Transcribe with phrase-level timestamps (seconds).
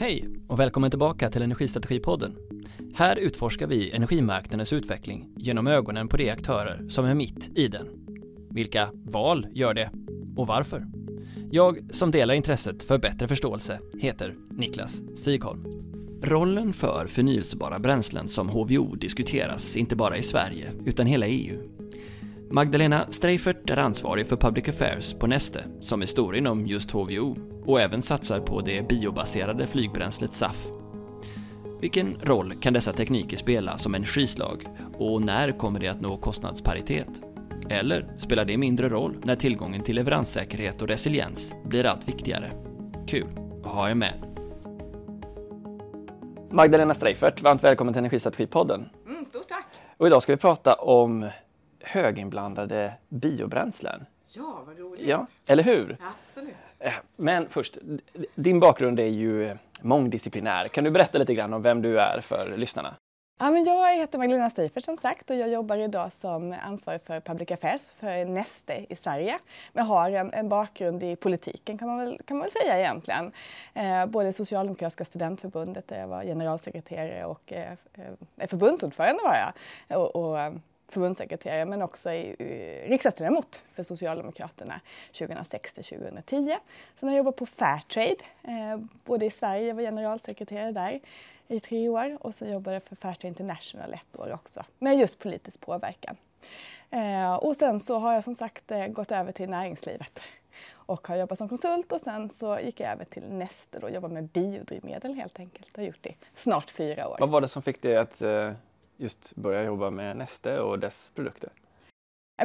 [0.00, 2.36] Hej och välkommen tillbaka till Energistrategipodden.
[2.94, 7.86] Här utforskar vi energimarknadens utveckling genom ögonen på de aktörer som är mitt i den.
[8.50, 9.90] Vilka val gör det
[10.36, 10.86] och varför?
[11.50, 15.64] Jag som delar intresset för bättre förståelse heter Niklas Sigholm.
[16.22, 21.79] Rollen för förnyelsebara bränslen som HVO diskuteras inte bara i Sverige utan hela EU.
[22.52, 27.36] Magdalena Streifert är ansvarig för Public Affairs på Neste som är stor inom just HVO
[27.66, 30.66] och även satsar på det biobaserade flygbränslet SAF.
[31.80, 34.64] Vilken roll kan dessa tekniker spela som energislag
[34.98, 37.22] och när kommer det att nå kostnadsparitet?
[37.68, 42.50] Eller spelar det mindre roll när tillgången till leveranssäkerhet och resiliens blir allt viktigare?
[43.06, 43.26] Kul
[43.64, 44.14] att ha er med!
[46.50, 48.88] Magdalena Streifert, varmt välkommen till Energistrategipodden.
[49.06, 49.66] Mm, stort tack!
[49.96, 51.30] Och idag ska vi prata om
[51.82, 54.06] höginblandade biobränslen.
[54.32, 55.06] Ja, vad roligt!
[55.08, 55.96] Ja, eller hur?
[56.00, 56.54] Ja, absolut.
[56.78, 57.78] Eh, Men först,
[58.34, 60.68] din bakgrund är ju mångdisciplinär.
[60.68, 62.94] Kan du berätta lite grann om vem du är för lyssnarna?
[63.42, 67.20] Ja, men jag heter Magdalena Streifert som sagt och jag jobbar idag som ansvarig för
[67.20, 69.38] Public Affairs för Neste i Sverige.
[69.72, 73.32] Men har en, en bakgrund i politiken kan man väl, kan man väl säga egentligen.
[73.74, 77.72] Eh, både Socialdemokratiska studentförbundet där jag var generalsekreterare och eh,
[78.38, 80.00] eh, förbundsordförande var jag.
[80.00, 80.52] Och, och, eh,
[80.92, 84.80] förbundssekreterare men också i, i, riksdagsledamot för Socialdemokraterna
[85.18, 86.56] 2006 till 2010.
[86.96, 91.00] Sen har jag jobbat på Fairtrade, eh, både i Sverige, jag var generalsekreterare där
[91.48, 95.18] i tre år och sen jobbade jag för Fairtrade International ett år också med just
[95.18, 96.16] politisk påverkan.
[96.90, 100.20] Eh, och sen så har jag som sagt eh, gått över till näringslivet
[100.72, 104.14] och har jobbat som konsult och sen så gick jag över till Neste och jobbade
[104.14, 105.68] med biodrivmedel helt enkelt.
[105.72, 107.16] Och har gjort det i snart fyra år.
[107.20, 108.52] Vad var det som fick dig att eh,
[109.00, 111.50] just börja jobba med Neste och dess produkter?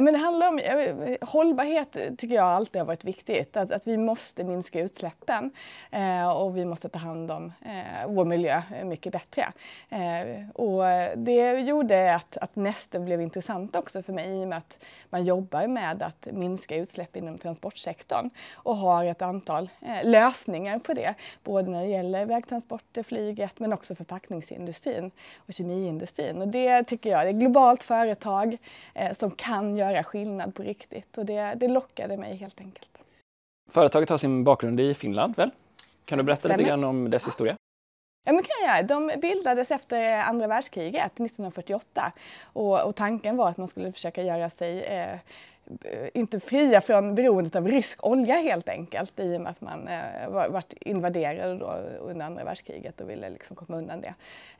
[0.00, 3.56] Men det handlar om eh, hållbarhet tycker jag alltid har varit viktigt.
[3.56, 5.50] Att, att vi måste minska utsläppen
[5.90, 9.52] eh, och vi måste ta hand om eh, vår miljö mycket bättre.
[9.88, 10.82] Eh, och
[11.16, 15.24] det gjorde att, att Neste blev intressant också för mig i och med att man
[15.24, 21.14] jobbar med att minska utsläpp inom transportsektorn och har ett antal eh, lösningar på det.
[21.44, 26.42] Både när det gäller vägtransporter, flyget men också förpackningsindustrin och kemiindustrin.
[26.42, 28.56] Och det tycker jag, det är ett globalt företag
[28.94, 32.90] eh, som kan göra skillnad på riktigt och det, det lockade mig helt enkelt.
[33.70, 35.50] Företaget har sin bakgrund i Finland, väl?
[36.04, 37.56] Kan du berätta lite grann om dess historia?
[38.24, 38.86] Ja, men kan jag.
[38.86, 44.50] De bildades efter andra världskriget 1948 och, och tanken var att man skulle försöka göra
[44.50, 45.18] sig eh,
[46.14, 50.28] inte fria från beroendet av rysk olja helt enkelt i och med att man eh,
[50.28, 51.66] var, vart invaderade då
[52.00, 54.14] under andra världskriget och ville liksom komma undan det.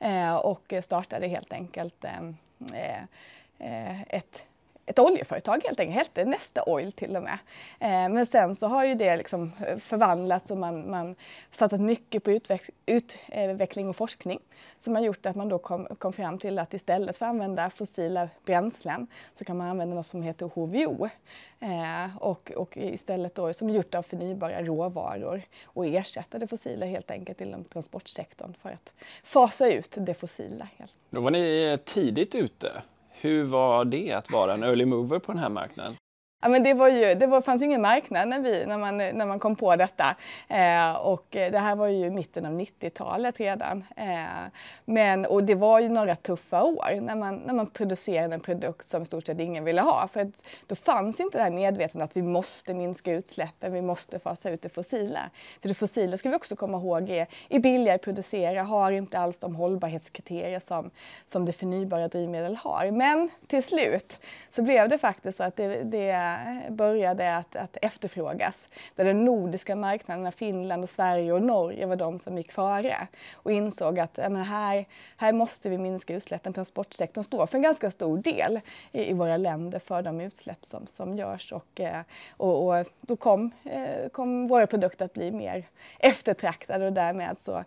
[0.07, 3.03] Eh, och startade helt enkelt eh,
[3.59, 4.47] eh, ett
[4.87, 7.39] ett oljeföretag helt enkelt, hette Neste Oil till och med.
[7.81, 11.17] Eh, men sen så har ju det liksom eh, förvandlats och man, man
[11.51, 14.41] satsat mycket på utveck utveckling och forskning
[14.79, 17.71] som har gjort att man då kom, kom fram till att istället för att använda
[17.71, 21.09] fossila bränslen så kan man använda något som heter HVO
[21.61, 26.87] eh, och, och istället då som är gjort av förnybara råvaror och ersätta det fossila
[26.87, 30.69] helt enkelt inom transportsektorn för att fasa ut det fossila.
[30.77, 30.95] Helt.
[31.11, 32.83] Då var ni tidigt ute.
[33.21, 35.97] Hur var det att vara en early mover på den här marknaden?
[36.47, 38.99] Ja, men det, var ju, det var, fanns ju ingen marknad när, vi, när, man,
[38.99, 40.17] när man kom på detta.
[40.49, 43.85] Eh, och det här var ju i mitten av 90-talet redan.
[43.97, 44.25] Eh,
[44.85, 48.87] men, och det var ju några tuffa år när man, när man producerade en produkt
[48.87, 50.09] som i stort sett ingen ville ha.
[50.09, 54.19] För att då fanns inte det här medvetandet att vi måste minska utsläppen, vi måste
[54.19, 55.31] fasa ut det fossila.
[55.61, 59.19] För det fossila ska vi också komma ihåg är, är billigare att producera, har inte
[59.19, 60.91] alls de hållbarhetskriterier som,
[61.27, 62.91] som det förnybara drivmedel har.
[62.91, 64.19] Men till slut
[64.51, 66.36] så blev det faktiskt så att det, det
[66.71, 68.69] började att, att efterfrågas.
[68.95, 73.53] Där de nordiska marknaderna, Finland och Sverige och Norge var de som gick före och
[73.53, 74.87] insåg att ja, men här,
[75.17, 76.53] här måste vi minska utsläppen.
[76.53, 78.61] Transportsektorn står för en ganska stor del
[78.93, 82.01] i, i våra länder för de utsläpp som, som görs och, eh,
[82.37, 85.65] och, och då kom, eh, kom våra produkter att bli mer
[85.99, 87.65] eftertraktade och därmed så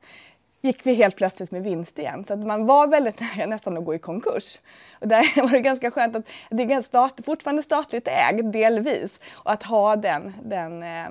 [0.62, 2.26] gick vi helt plötsligt med vinst igen.
[2.26, 4.60] Så att man var väldigt nära nästan att gå i konkurs.
[4.92, 9.52] Och där var det ganska skönt att det är stat, fortfarande statligt ägt, delvis och
[9.52, 11.10] att ha den, den eh,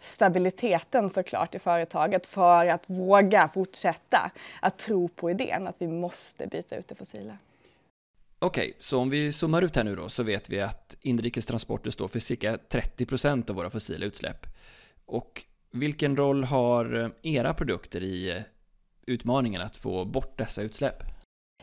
[0.00, 4.30] stabiliteten såklart i företaget för att våga fortsätta
[4.62, 7.38] att tro på idén att vi måste byta ut det fossila.
[8.38, 12.08] Okej, så om vi zoomar ut här nu då så vet vi att inrikestransporter står
[12.08, 14.46] för cirka 30% av våra fossila utsläpp.
[15.06, 18.42] Och vilken roll har eh, era produkter i eh,
[19.06, 21.02] utmaningen att få bort dessa utsläpp?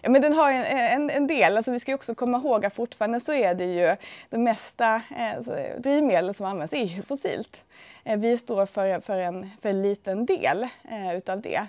[0.02, 2.74] Ja, men den har en, en, en, del, alltså vi ska också komma ihåg att
[2.74, 3.96] fortfarande så är det ju
[4.30, 7.64] det mesta eh, alltså, drivmedel som används är ju fossilt.
[8.04, 11.68] Eh, vi står för, för, en, för en liten del eh, utav det.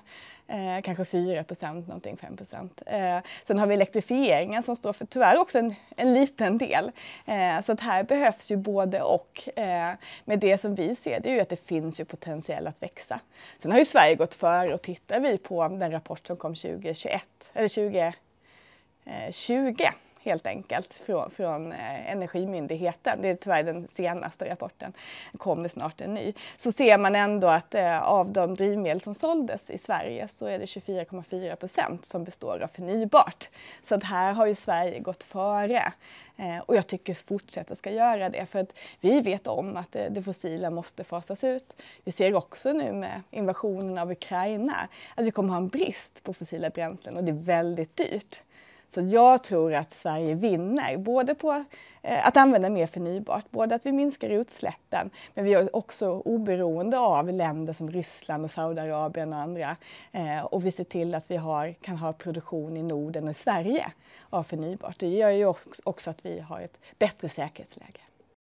[0.50, 2.82] Eh, kanske 4 procent, någonting 5 procent.
[2.86, 6.90] Eh, sen har vi elektrifieringen som står för tyvärr också en, en liten del.
[7.26, 9.58] Eh, så att här behövs ju både och.
[9.58, 12.82] Eh, men det som vi ser det är ju att det finns ju potential att
[12.82, 13.20] växa.
[13.58, 17.52] Sen har ju Sverige gått före och tittar vi på den rapport som kom 2021,
[17.54, 19.84] eller 2020
[20.22, 23.22] helt enkelt från, från Energimyndigheten.
[23.22, 24.92] Det är tyvärr den senaste rapporten.
[25.32, 26.34] Det kommer snart en ny.
[26.56, 30.58] Så ser man ändå att eh, av de drivmedel som såldes i Sverige så är
[30.58, 33.48] det 24,4 procent som består av förnybart.
[33.82, 35.92] Så att här har ju Sverige gått före.
[36.36, 40.04] Eh, och jag tycker fortsätta ska göra det för att vi vet om att eh,
[40.10, 41.76] det fossila måste fasas ut.
[42.04, 46.34] Vi ser också nu med invasionen av Ukraina att vi kommer ha en brist på
[46.34, 48.42] fossila bränslen och det är väldigt dyrt.
[48.88, 51.64] Så jag tror att Sverige vinner, både på
[52.02, 56.98] eh, att använda mer förnybart, både att vi minskar utsläppen, men vi är också oberoende
[56.98, 59.76] av länder som Ryssland och Saudiarabien och andra.
[60.12, 63.34] Eh, och vi ser till att vi har, kan ha produktion i Norden och i
[63.34, 63.92] Sverige
[64.30, 64.98] av förnybart.
[64.98, 65.54] Det gör ju
[65.84, 68.00] också att vi har ett bättre säkerhetsläge.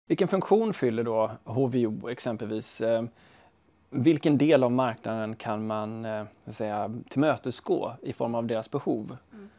[0.07, 2.81] Vilken funktion fyller då HVO exempelvis?
[2.81, 3.03] Eh,
[3.89, 6.07] vilken del av marknaden kan man
[6.47, 9.17] säga, tillmötesgå i form av deras behov?
[9.33, 9.49] Mm.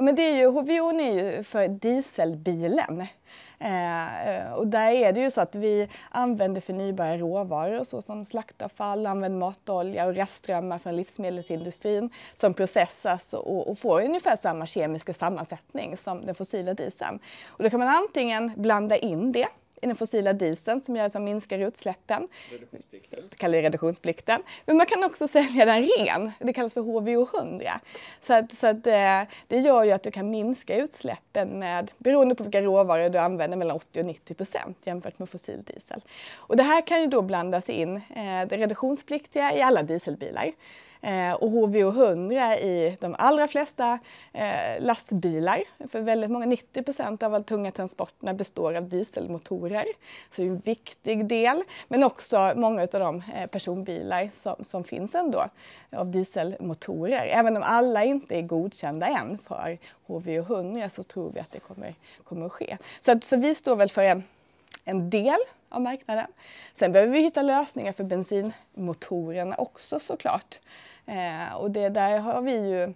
[0.00, 3.06] Men det är ju, HVO är ju för dieselbilen.
[3.58, 9.38] Eh, och där är det ju så att vi använder förnybara råvaror såsom slaktavfall, använder
[9.38, 16.26] matolja och restströmmar från livsmedelsindustrin som processas och, och får ungefär samma kemiska sammansättning som
[16.26, 17.18] den fossila dieseln.
[17.48, 19.48] Och då kan man antingen blanda in det
[19.80, 22.28] i den fossila dieseln som gör att man minskar utsläppen.
[22.50, 23.20] Reduktionsplikten.
[23.30, 24.42] Det kallar vi reduktionsplikten.
[24.66, 26.32] Men man kan också sälja den ren.
[26.38, 27.80] Det kallas för HVO 100.
[28.20, 32.34] Så, att, så att, eh, det gör ju att du kan minska utsläppen med, beroende
[32.34, 36.04] på vilka råvaror du använder, mellan 80 och 90 procent jämfört med fossil diesel.
[36.36, 40.52] Och det här kan ju då blandas in, eh, det reduktionspliktiga i alla dieselbilar
[41.02, 43.98] Eh, och HVO100 i de allra flesta
[44.32, 45.62] eh, lastbilar.
[45.88, 49.84] För väldigt många, 90 procent av alla tunga transporterna består av dieselmotorer.
[50.30, 51.62] Så det är en viktig del.
[51.88, 55.44] Men också många av de eh, personbilar som, som finns ändå
[55.90, 57.26] av dieselmotorer.
[57.26, 61.94] Även om alla inte är godkända än för HVO100 så tror vi att det kommer,
[62.24, 62.76] kommer att ske.
[63.00, 64.22] Så, så vi står väl för en
[64.90, 65.38] en del
[65.68, 66.26] av marknaden.
[66.72, 70.60] Sen behöver vi hitta lösningar för bensinmotorerna också såklart.
[71.06, 72.94] Eh, och det, där har vi ju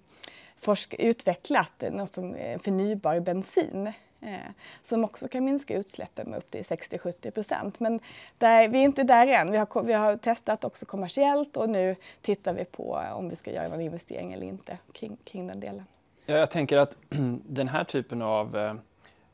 [0.56, 3.86] forsk utvecklat eh, något som eh, förnybar bensin
[4.20, 4.36] eh,
[4.82, 7.80] som också kan minska utsläppen med upp till 60-70 procent.
[7.80, 8.00] Men
[8.38, 9.50] där, vi är inte där än.
[9.50, 13.50] Vi har, vi har testat också kommersiellt och nu tittar vi på om vi ska
[13.50, 15.84] göra någon investering eller inte kring, kring den delen.
[16.26, 16.96] Ja, jag tänker att
[17.46, 18.74] den här typen av eh,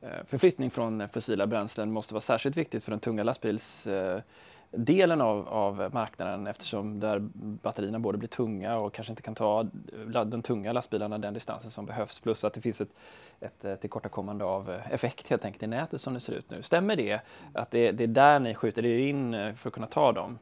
[0.02, 5.26] Eh, förflyttning från eh, fossila bränslen måste vara särskilt viktigt för den tunga lastbilsdelen eh,
[5.26, 7.18] av, av marknaden eftersom där
[7.62, 9.66] batterierna både blir tunga och kanske inte kan ta
[10.26, 12.94] de tunga lastbilarna den distansen som behövs plus att det finns ett,
[13.40, 16.62] ett tillkortakommande av effekt helt enkelt i nätet som det ser ut nu.
[16.62, 17.20] Stämmer det
[17.52, 20.38] att det, det är där ni skjuter er in för att kunna ta dem?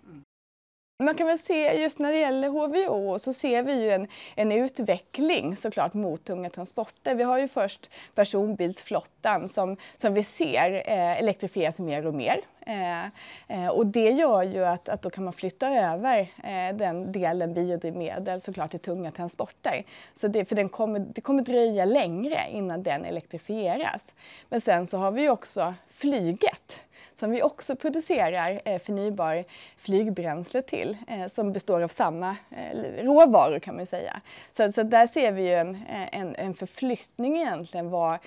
[1.02, 4.52] Man kan väl se just när det gäller HVO så ser vi ju en, en
[4.52, 7.14] utveckling såklart mot tunga transporter.
[7.14, 12.40] Vi har ju först personbilsflottan som, som vi ser eh, elektrifieras mer och mer.
[12.66, 13.04] Eh,
[13.48, 17.54] eh, och det gör ju att, att då kan man flytta över eh, den delen
[17.54, 19.84] biodrivmedel såklart till tunga transporter.
[20.14, 24.14] Så det, för den kommer, det kommer dröja längre innan den elektrifieras.
[24.48, 26.80] Men sen så har vi ju också flyget
[27.14, 29.44] som vi också producerar eh, förnybar
[29.76, 34.20] flygbränsle till eh, som består av samma eh, råvaror kan man säga.
[34.52, 35.78] Så, så där ser vi ju en,
[36.12, 38.18] en, en förflyttning egentligen vad,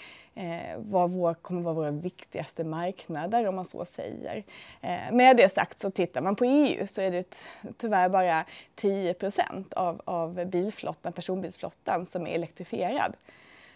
[0.77, 4.43] vad vår, kommer vara våra viktigaste marknader om man så säger.
[5.11, 7.45] Med det sagt så tittar man på EU så är det
[7.77, 9.15] tyvärr bara 10
[9.75, 13.15] av, av bilflottan, personbilsflottan som är elektrifierad.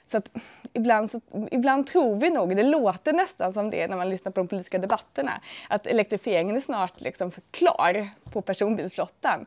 [0.05, 0.31] Så att
[0.74, 1.21] ibland, så,
[1.51, 4.77] ibland tror vi nog, det låter nästan som det när man lyssnar på de politiska
[4.77, 5.31] debatterna,
[5.69, 9.45] att elektrifieringen är snart liksom klar på personbilsflottan.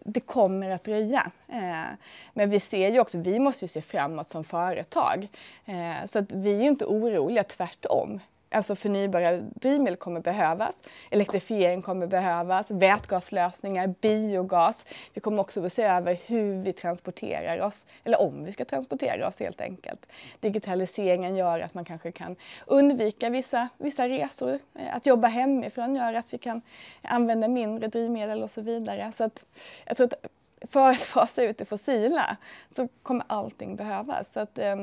[0.00, 1.30] Det kommer att dröja.
[1.48, 1.94] Eh,
[2.34, 5.28] men vi ser ju också, vi måste ju se framåt som företag.
[5.64, 8.20] Eh, så att vi är ju inte oroliga, tvärtom.
[8.50, 14.86] Alltså förnybara drivmedel kommer behövas, elektrifiering kommer behövas, vätgaslösningar, biogas.
[15.14, 19.28] Vi kommer också att se över hur vi transporterar oss, eller om vi ska transportera
[19.28, 20.06] oss helt enkelt.
[20.40, 22.36] Digitaliseringen gör att man kanske kan
[22.66, 24.58] undvika vissa, vissa resor.
[24.92, 26.62] Att jobba hemifrån gör att vi kan
[27.02, 29.12] använda mindre drivmedel och så vidare.
[29.14, 29.44] Så att,
[29.84, 30.30] jag tror att
[30.68, 32.36] för att fasa ut det fossila
[32.70, 34.32] så kommer allting behövas.
[34.32, 34.76] Så att, eh,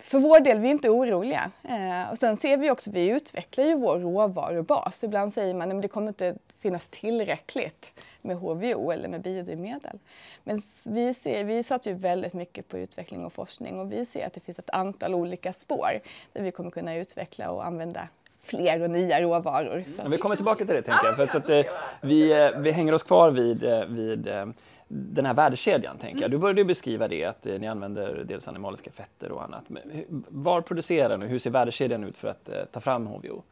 [0.00, 1.50] för vår del, vi är inte oroliga.
[1.62, 5.04] Eh, och sen ser vi också, vi utvecklar ju vår råvarubas.
[5.04, 9.98] Ibland säger man att det kommer inte finnas tillräckligt med HVO eller med biodrivmedel.
[10.44, 14.26] Men vi, ser, vi satsar ju väldigt mycket på utveckling och forskning och vi ser
[14.26, 15.90] att det finns ett antal olika spår
[16.32, 18.08] där vi kommer kunna utveckla och använda
[18.40, 19.84] fler och nya råvaror.
[20.08, 21.16] Vi kommer tillbaka till det tänker jag.
[21.16, 21.64] För att, så att, eh,
[22.00, 24.28] vi, eh, vi hänger oss kvar vid, eh, vid
[24.88, 25.98] den här värdekedjan.
[25.98, 26.30] Tänker jag.
[26.30, 29.64] Du började beskriva det att ni använder dels animaliska fetter och annat.
[29.68, 29.82] Men
[30.28, 31.26] var producerar ni?
[31.26, 33.42] Hur ser värdekedjan ut för att ta fram HVO?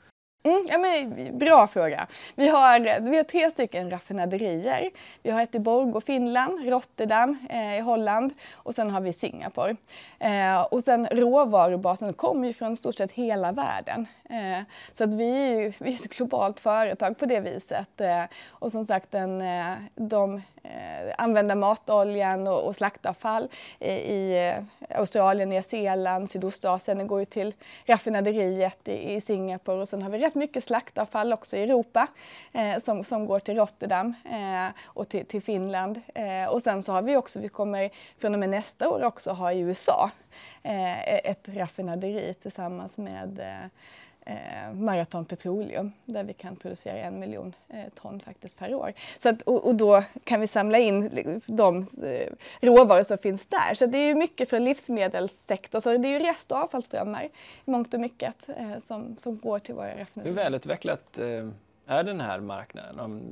[0.46, 2.06] Mm, ja, men, bra fråga.
[2.34, 4.90] Vi har, vi har tre stycken raffinaderier.
[5.22, 9.76] Vi har ett i Borgå, Finland, Rotterdam eh, i Holland och sen har vi Singapore.
[10.18, 14.06] Eh, och sen råvarubasen kommer ju från stort sett hela världen.
[14.30, 14.62] Eh,
[14.92, 18.00] så att vi är ju vi är ett globalt företag på det viset.
[18.00, 23.48] Eh, och som sagt, den, eh, de Eh, använda matoljan och, och slaktavfall
[23.80, 26.98] i eh, Australien, Nya Zeeland, Sydostasien.
[26.98, 27.54] Det går ju till
[27.86, 32.06] raffinaderiet i, i Singapore och sen har vi rätt mycket slaktavfall också i Europa
[32.52, 34.14] eh, som, som går till Rotterdam
[34.86, 36.00] och till, till Finland.
[36.50, 39.52] och sen så har vi också, vi kommer från och med nästa år också ha
[39.52, 40.10] i USA
[40.62, 43.40] ett raffinaderi tillsammans med
[44.26, 48.92] eh, Marathon Petroleum där vi kan producera en miljon eh, ton faktiskt per år.
[49.18, 53.46] Så att, och, och, då kan vi samla in eh, de eh, råvaror som finns
[53.46, 53.74] där.
[53.74, 57.30] Så det är ju mycket för livsmedelssektorn, så det är ju rest och avfallsströmmar i
[57.70, 60.36] mångt och mycket eh, som, som går till våra raffinaderier.
[60.36, 61.48] Hur välutvecklat eh,
[61.86, 63.00] är den här marknaden?
[63.00, 63.22] Om,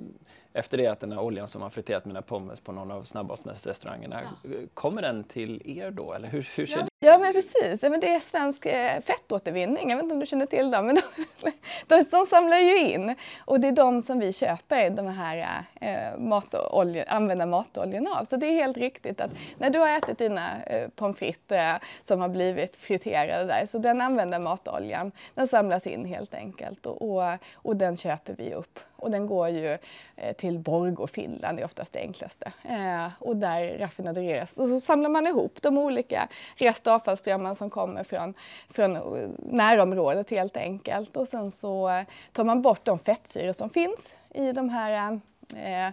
[0.54, 4.20] efter det att den här oljan som har friterat mina pommes på någon av snabbmatsrestaurangerna,
[4.42, 4.50] ja.
[4.74, 6.12] kommer den till er då?
[6.12, 6.88] Eller hur, hur ser ja.
[7.04, 10.26] Ja men precis, ja, men det är svensk eh, fettåtervinning, jag vet inte om du
[10.26, 10.94] känner till dem, men
[11.40, 11.50] de,
[11.86, 16.18] de, de samlar ju in och det är de som vi köper de här eh,
[16.18, 18.24] matolje, använda matoljorna av.
[18.24, 21.76] Så det är helt riktigt att när du har ätit dina eh, pommes frites eh,
[22.02, 27.02] som har blivit friterade där, så den använda matoljan, den samlas in helt enkelt och,
[27.02, 28.78] och, och den köper vi upp.
[29.04, 29.78] Och den går ju
[30.16, 32.52] eh, till till Borgå, Finland, det är oftast det enklaste.
[32.62, 34.58] Eh, och där raffinaderas.
[34.58, 38.34] Och så samlar man ihop de olika rest och avfallsströmmar som kommer från,
[38.68, 38.98] från
[39.38, 41.16] närområdet helt enkelt.
[41.16, 45.20] Och sen så eh, tar man bort de fettsyror som finns i de här
[45.56, 45.86] Eh,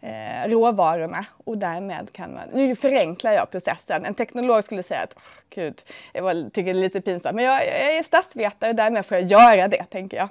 [0.00, 4.04] eh, råvarorna och därmed kan man, nu förenklar jag processen.
[4.04, 5.82] En teknolog skulle säga att, oh, gud,
[6.12, 9.26] jag tycker det är lite pinsamt, men jag, jag är statsvetare och därmed får jag
[9.26, 10.28] göra det, tänker jag.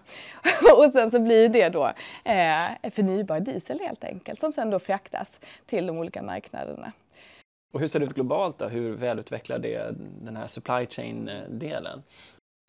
[0.78, 1.86] och sen så blir det då
[2.24, 6.92] eh, förnybar diesel helt enkelt, som sen då fraktas till de olika marknaderna.
[7.74, 8.68] Och hur ser det ut globalt då?
[8.68, 11.98] Hur välutvecklad är den här supply chain-delen?
[11.98, 12.04] Eh,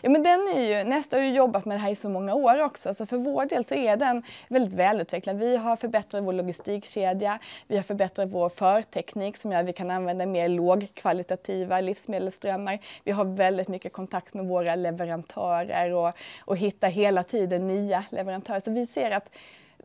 [0.03, 2.35] Ja, men den är ju, Nesta har ju jobbat med det här i så många
[2.35, 5.39] år också, så för vår del så är den väldigt välutvecklad.
[5.39, 9.91] Vi har förbättrat vår logistikkedja, vi har förbättrat vår förteknik som gör att vi kan
[9.91, 12.79] använda mer lågkvalitativa livsmedelsströmmar.
[13.05, 16.13] Vi har väldigt mycket kontakt med våra leverantörer och,
[16.45, 18.61] och hittar hela tiden nya leverantörer.
[18.61, 19.31] Så vi ser att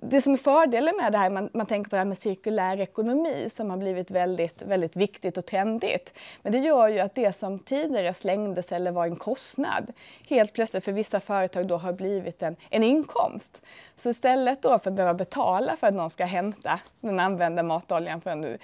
[0.02, 2.80] det som är fördelen med det här, man, man tänker på det här med cirkulär
[2.80, 6.20] ekonomi som har blivit väldigt, väldigt viktigt och trendigt.
[6.42, 9.94] Men det gör ju att det som tidigare slängdes eller var en kostnad
[10.30, 13.62] helt plötsligt för vissa företag då har blivit en, en inkomst.
[13.96, 18.22] Så istället då för att behöva betala för att någon ska hämta den använda matoljan
[18.22, 18.58] från eh,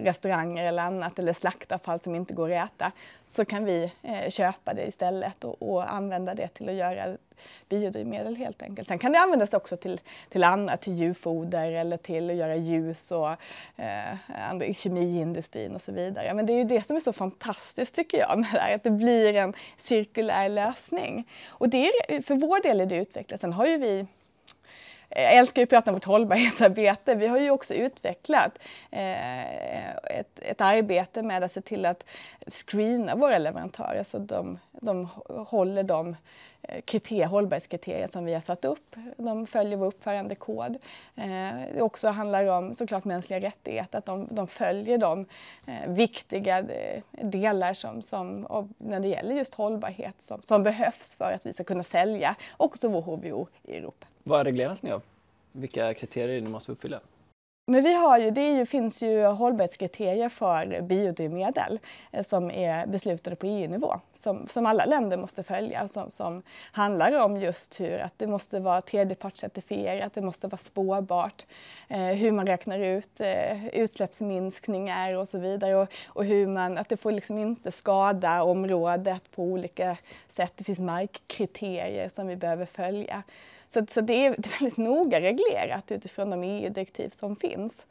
[0.00, 2.92] restauranger eller annat eller slaktavfall som inte går att äta
[3.26, 7.16] så kan vi eh, köpa det istället och, och använda det till att göra
[7.68, 8.88] biodrivmedel helt enkelt.
[8.88, 13.12] Sen kan det användas också till, till annat, till djurfoder eller till att göra ljus
[13.12, 13.30] och
[13.76, 16.34] eh, kemiindustrin och så vidare.
[16.34, 18.82] Men det är ju det som är så fantastiskt tycker jag med det här, att
[18.82, 21.28] det blir en cirkulär lösning.
[21.48, 23.40] Och det är, för vår del är det utvecklat.
[23.40, 24.06] Sen har ju vi
[25.08, 27.14] jag älskar ju att prata om vårt hållbarhetsarbete.
[27.14, 28.58] Vi har ju också utvecklat
[28.90, 32.04] eh, ett, ett, arbete med att se till att
[32.46, 35.08] screena våra leverantörer så de, de
[35.46, 36.16] håller de
[36.68, 38.96] Eh, kriterier, hållbarhetskriterier som vi har satt upp.
[39.16, 40.76] De följer vår uppförandekod.
[41.14, 41.24] Eh,
[41.74, 45.26] det också handlar om såklart mänskliga rättigheter, att de, de följer de
[45.66, 48.46] eh, viktiga eh, delar som, som
[48.78, 52.88] när det gäller just hållbarhet som, som behövs för att vi ska kunna sälja också
[52.88, 54.06] vår HVO i Europa.
[54.22, 55.02] Vad regleras ni av?
[55.52, 57.00] Vilka kriterier ni måste uppfylla?
[57.66, 61.80] Men vi har ju, det ju, finns ju hållbarhetskriterier för biodrivmedel
[62.12, 66.42] eh, som är beslutade på EU-nivå som, som alla länder måste följa som, som
[66.72, 71.46] handlar om just hur att det måste vara tredjepartscertifierat, det måste vara spårbart,
[71.88, 76.88] eh, hur man räknar ut eh, utsläppsminskningar och så vidare och, och, hur man, att
[76.88, 79.96] det får liksom inte skada området på olika
[80.28, 80.52] sätt.
[80.56, 83.22] Det finns markkriterier som vi behöver följa.
[83.74, 87.84] Så, så det är väldigt noga reglerat utifrån de EU-direktiv som finns.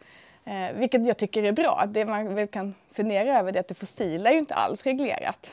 [0.45, 1.83] Eh, vilket jag tycker är bra.
[1.87, 5.51] Det man väl kan fundera över är att det fossila är ju inte alls reglerat.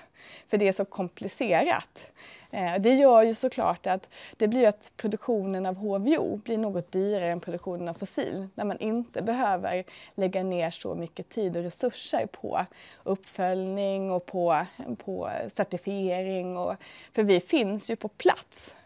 [0.48, 2.12] För det är så komplicerat.
[2.50, 7.30] Eh, det gör ju såklart att det blir att produktionen av HVO blir något dyrare
[7.30, 9.84] än produktionen av fossil när man inte behöver
[10.14, 12.66] lägga ner så mycket tid och resurser på
[13.02, 14.66] uppföljning och på,
[15.04, 16.56] på certifiering.
[16.56, 16.74] Och,
[17.12, 18.76] för vi finns ju på plats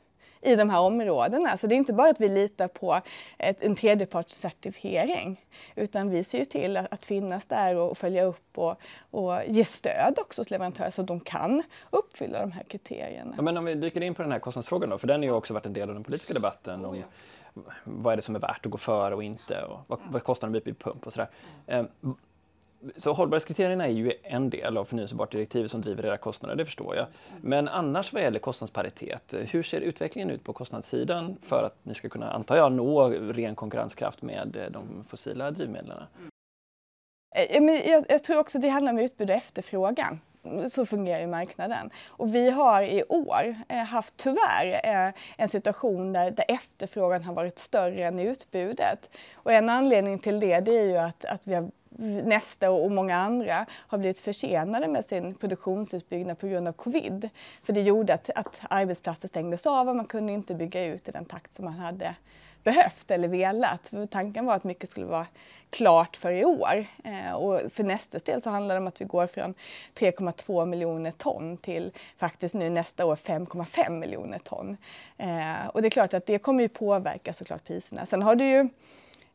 [0.45, 1.57] i de här områdena.
[1.57, 3.01] Så det är inte bara att vi litar på
[3.39, 5.41] ett, en tredjepartscertifiering
[5.75, 9.65] utan vi ser ju till att, att finnas där och följa upp och, och ge
[9.65, 13.35] stöd också till leverantörer så att de kan uppfylla de här kriterierna.
[13.37, 15.33] Ja, men om vi dyker in på den här kostnadsfrågan då, för den har ju
[15.33, 16.85] också varit en del av den politiska debatten.
[16.85, 17.03] Om,
[17.85, 20.47] vad är det som är värt att gå före och inte och vad, vad kostar
[20.47, 21.29] en vid pump och sådär.
[21.67, 21.89] Mm
[22.97, 27.07] så hållbarhetskriterierna är ju en del av förnyelsebartdirektivet som driver era kostnader, det förstår jag.
[27.41, 32.09] Men annars vad gäller kostnadsparitet, hur ser utvecklingen ut på kostnadssidan för att ni ska
[32.09, 36.03] kunna, antar jag, nå ren konkurrenskraft med eh, de fossila drivmedlen?
[37.35, 40.21] Eh, jag, jag tror också det handlar om utbud och efterfrågan
[40.69, 41.91] så fungerar ju marknaden.
[42.09, 47.35] Och vi har i år eh, haft tyvärr eh, en situation där, där efterfrågan har
[47.35, 49.11] varit större än utbudet.
[49.35, 53.17] Och en anledning till det, det är ju att, att vi har Nesta och många
[53.17, 57.29] andra har blivit försenade med sin produktionsutbyggnad på grund av covid.
[57.63, 61.11] För det gjorde att, att arbetsplatser stängdes av och man kunde inte bygga ut i
[61.11, 62.15] den takt som man hade
[62.65, 63.89] behövt eller velat.
[63.89, 65.27] För tanken var att mycket skulle vara
[65.71, 66.87] klart för i år.
[67.05, 69.55] Eh, och för nästa del så handlar det om att vi går från
[69.95, 74.77] 3,2 miljoner ton till faktiskt nu nästa år 5,5 miljoner ton.
[75.17, 78.07] Eh, och det är klart att det kommer ju påverka såklart priserna.
[78.07, 78.69] Sen har du ju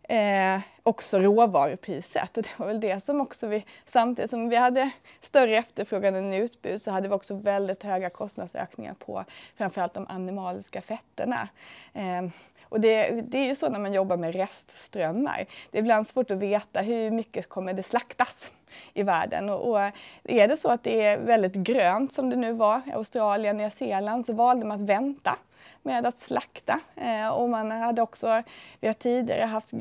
[0.09, 2.37] eh, också råvarupriset.
[2.37, 4.89] Och det var väl det som också vi, samtidigt som vi hade
[5.21, 9.25] större efterfrågan än utbud så hade vi också väldigt höga kostnadsökningar på
[9.57, 11.47] framförallt de animaliska fetterna.
[11.93, 12.29] Eh,
[12.63, 15.45] och det, det, är ju så när man jobbar med restströmmar.
[15.71, 18.51] Det är ibland svårt att veta hur mycket kommer det slaktas
[18.93, 19.49] i världen.
[19.49, 19.79] Och, och,
[20.23, 23.69] är det så att det är väldigt grönt som det nu var i Australien, Nya
[23.69, 25.37] Zeeland så valde man att vänta
[25.83, 26.79] med att slakta.
[26.95, 28.43] Eh, och man hade också,
[28.79, 29.71] vi har tidigare haft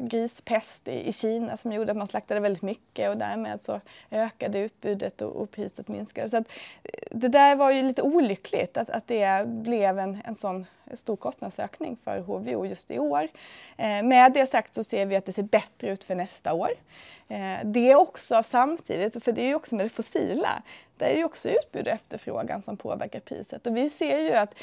[0.00, 4.58] grispest i, i Kina som gjorde att man slaktade väldigt mycket och därmed så ökade
[4.58, 6.28] utbudet och, och priset minskade.
[6.28, 6.48] Så att,
[6.82, 11.16] eh, det där var ju lite olyckligt att, att det blev en, en sån stor
[11.16, 13.28] kostnadsökning för HVO just i år.
[13.76, 16.70] Eh, med det sagt så ser vi att det ser bättre ut för nästa år.
[17.28, 20.62] Eh, det är också samtidigt, för det är ju också med det fossila,
[20.96, 23.66] där är ju också utbud och efterfrågan som påverkar priset.
[23.66, 24.54] Och vi ser ju att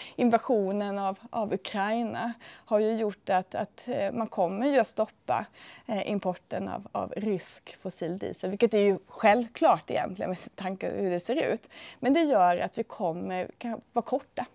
[0.63, 2.33] invasionen av, av Ukraina
[2.65, 5.45] har ju gjort att, att eh, man kommer ju att stoppa
[5.87, 10.95] eh, importen av, av rysk fossil diesel, vilket är ju självklart egentligen med tanke på
[10.95, 11.69] hur det ser ut.
[11.99, 14.45] Men det gör att vi kommer kan vara korta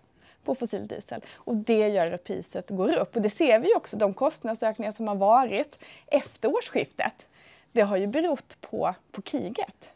[0.43, 3.15] på fossil diesel och det gör att priset går upp.
[3.15, 7.27] Och det ser vi också, de kostnadsökningar som har varit efter årsskiftet
[7.71, 9.93] det har ju berott på, på kriget.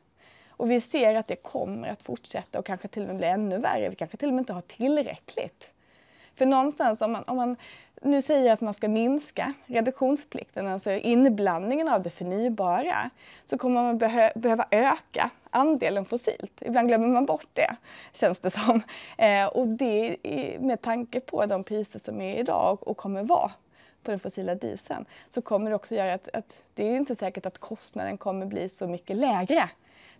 [0.57, 3.57] Och vi ser att det kommer att fortsätta och kanske till och med bli ännu
[3.57, 3.89] värre.
[3.89, 5.72] Vi kanske till och med inte har tillräckligt.
[6.35, 7.55] För någonstans om man, om man
[8.01, 13.09] nu säger att man ska minska reduktionsplikten, alltså inblandningen av det förnybara,
[13.45, 16.61] så kommer man behö behöva öka andelen fossilt.
[16.61, 17.75] Ibland glömmer man bort det,
[18.13, 18.81] känns det som.
[19.17, 20.17] Eh, och det
[20.59, 23.51] med tanke på de priser som är idag och kommer vara
[24.03, 27.45] på den fossila dieseln så kommer det också göra att, att det är inte säkert
[27.45, 29.69] att kostnaden kommer bli så mycket lägre.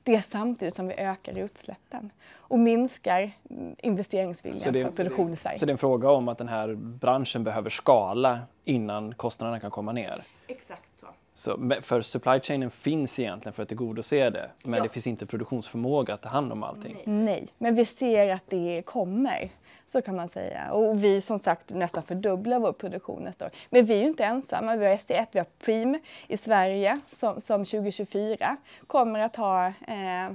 [0.04, 3.32] Det är samtidigt som vi ökar utsläppen och minskar
[3.78, 5.60] investeringsviljan för produktion i Sverige.
[5.60, 9.72] Så det är en fråga om att den här branschen behöver skala innan kostnaderna kan
[9.72, 10.24] komma ner?
[10.48, 10.93] Exakt.
[11.36, 14.84] Så, för supply chainen finns egentligen för att tillgodose det, men ja.
[14.84, 16.98] det finns inte produktionsförmåga att ta hand om allting.
[17.06, 17.24] Nej.
[17.26, 19.50] Nej, men vi ser att det kommer.
[19.86, 20.72] Så kan man säga.
[20.72, 23.52] Och vi som sagt nästan fördubblar vår produktion nästa år.
[23.70, 24.76] Men vi är ju inte ensamma.
[24.76, 30.26] Vi har ST1, vi har Preem i Sverige som, som 2024 kommer att ha eh,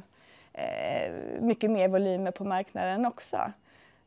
[0.52, 3.38] eh, mycket mer volymer på marknaden också.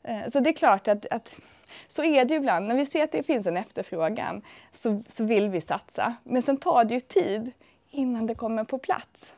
[0.03, 1.39] Eh, så det är klart att, att
[1.87, 2.67] så är det ju ibland.
[2.67, 6.15] När vi ser att det finns en efterfrågan så, så vill vi satsa.
[6.23, 7.51] Men sen tar det ju tid
[7.89, 9.33] innan det kommer på plats.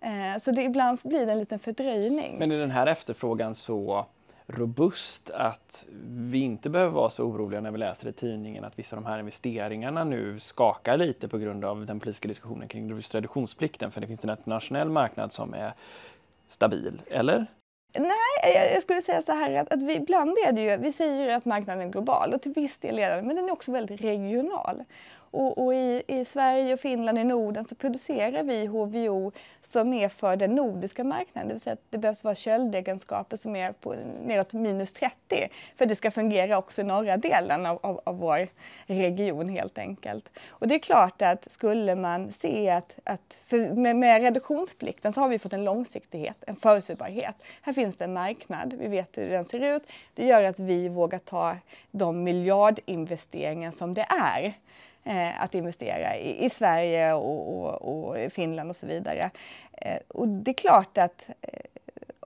[0.00, 2.36] Eh, så det, ibland blir det en liten fördröjning.
[2.38, 4.06] Men är den här efterfrågan så
[4.46, 8.96] robust att vi inte behöver vara så oroliga när vi läser i tidningen att vissa
[8.96, 13.90] av de här investeringarna nu skakar lite på grund av den politiska diskussionen kring reduktionsplikten
[13.90, 15.72] för det finns en internationell marknad som är
[16.48, 17.46] stabil, eller?
[17.98, 21.24] Nej, jag skulle säga så här att, att vi, ibland är det ju, vi säger
[21.24, 23.72] ju att marknaden är global och till viss del är den, men den är också
[23.72, 24.84] väldigt regional.
[25.34, 30.08] Och, och i, i, Sverige och Finland i Norden så producerar vi HVO som är
[30.08, 31.48] för den nordiska marknaden.
[31.48, 33.94] Det vill säga att det behövs vara köldegenskaper som är på
[34.24, 38.18] neråt minus 30 för att det ska fungera också i norra delen av, av, av,
[38.18, 38.48] vår
[38.86, 40.30] region helt enkelt.
[40.48, 45.28] Och det är klart att skulle man se att, att med, med reduktionsplikten så har
[45.28, 47.36] vi fått en långsiktighet, en förutsägbarhet.
[47.62, 49.82] Här finns det en marknad, vi vet hur den ser ut.
[50.14, 51.56] Det gör att vi vågar ta
[51.90, 54.54] de miljardinvesteringar som det är
[55.04, 59.30] eh, att investera i, i Sverige och, och, och, Finland och så vidare.
[59.72, 61.60] Eh, och det är klart att eh,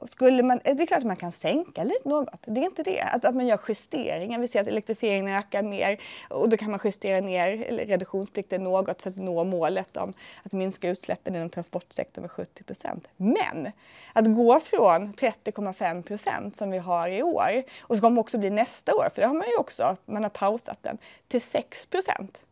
[0.07, 2.83] skulle man, eh, det är klart att man kan sänka lite något, det är inte
[2.83, 3.03] det.
[3.03, 6.81] Att, att man gör justeringar, vi ser att elektrifieringen ökar mer och då kan man
[6.85, 12.31] justera ner reduktionsplikten något för att nå målet om att minska utsläppen inom transportsektorn med
[12.31, 13.09] 70 procent.
[13.17, 13.71] Men
[14.13, 18.51] att gå från 30,5 procent som vi har i år och som kommer också bli
[18.51, 22.45] nästa år, för det har man ju också, man har pausat den, till 6 procent.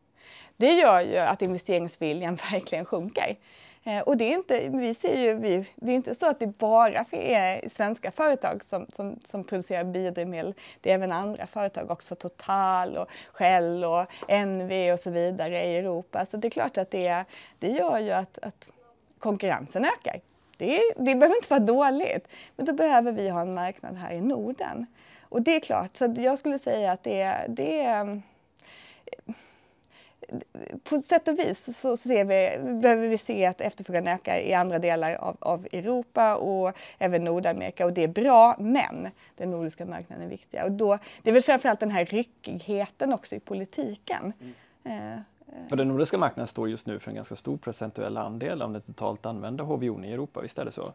[0.56, 3.36] Det gör ju att investeringsviljan verkligen sjunker.
[3.86, 6.46] Eh, och det är inte, vi ser ju, vi, det är inte så att det
[6.46, 10.54] bara är svenska företag som, som, som producerar biodrivmedel.
[10.80, 14.06] Det är även andra företag också, Total och Shell och
[14.46, 16.26] NV och så vidare i Europa.
[16.26, 17.24] Så det är klart att det,
[17.58, 18.68] det gör ju att, att
[19.18, 20.20] konkurrensen ökar.
[20.56, 24.20] Det, det behöver inte vara dåligt, men då behöver vi ha en marknad här i
[24.20, 24.86] Norden.
[25.22, 28.22] Och det är klart, så jag skulle säga att det, det är
[30.84, 34.78] på sätt och vis så ser vi, behöver vi se att efterfrågan ökar i andra
[34.78, 40.24] delar av, av, Europa och även Nordamerika och det är bra, men den nordiska marknaden
[40.24, 40.62] är viktig.
[40.64, 44.32] Och då, det är väl framförallt den här ryckigheten också i politiken.
[44.84, 45.12] Mm.
[45.12, 45.20] Eh,
[45.68, 48.82] för den nordiska marknaden står just nu för en ganska stor procentuell andel av den
[48.82, 50.92] totalt använda HVO i Europa, visst är det så?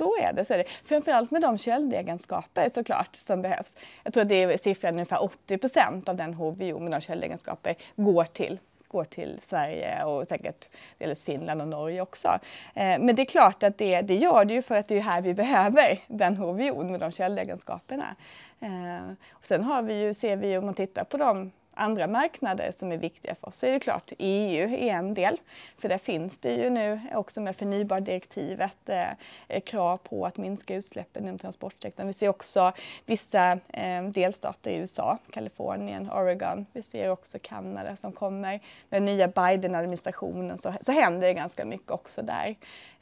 [0.00, 0.44] Så är det.
[0.44, 0.64] Så är det.
[0.84, 3.76] Framförallt med de köldegenskaper såklart som behövs.
[4.04, 7.74] Jag tror att det är siffran ungefär 80 procent av den HVO med de köldegenskaper
[7.96, 12.28] går till går till Sverige och säkert delvis Finland och Norge också.
[12.74, 15.00] Eh, men det är klart att det, det gör det ju för att det är
[15.00, 18.16] här vi behöver den HVO med de källegenskaperna.
[18.60, 22.70] Eh, och sen har vi ju, ser vi om man tittar på de andra marknader
[22.70, 25.36] som är viktiga för oss så är det klart EU är en del.
[25.78, 31.22] För där finns det ju nu också med förnybardirektivet eh, krav på att minska utsläppen
[31.22, 32.06] inom transportsektorn.
[32.06, 32.72] Vi ser också
[33.06, 36.66] vissa eh, delstater i USA, Kalifornien, Oregon.
[36.72, 38.60] Vi ser också Kanada som kommer.
[38.88, 42.48] Med den nya Biden-administrationen så, så händer det ganska mycket också där.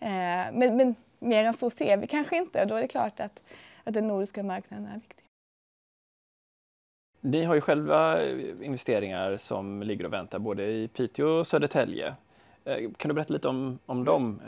[0.01, 2.63] Eh, men, men mer än så ser vi kanske inte.
[2.63, 3.41] och Då är det klart att,
[3.85, 5.26] att den nordiska marknaden är viktig.
[7.21, 8.25] Ni har ju själva
[8.63, 12.15] investeringar som ligger och väntar både i Piteå och Södertälje.
[12.65, 14.41] Eh, kan du berätta lite om, om dem?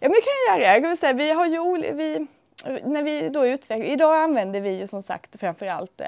[0.00, 0.72] Ja, men det kan jag göra.
[0.72, 2.26] Jag kan säga, vi har ju, vi,
[2.64, 6.06] när vi då utvecklar, idag använder vi ju som sagt framförallt eh,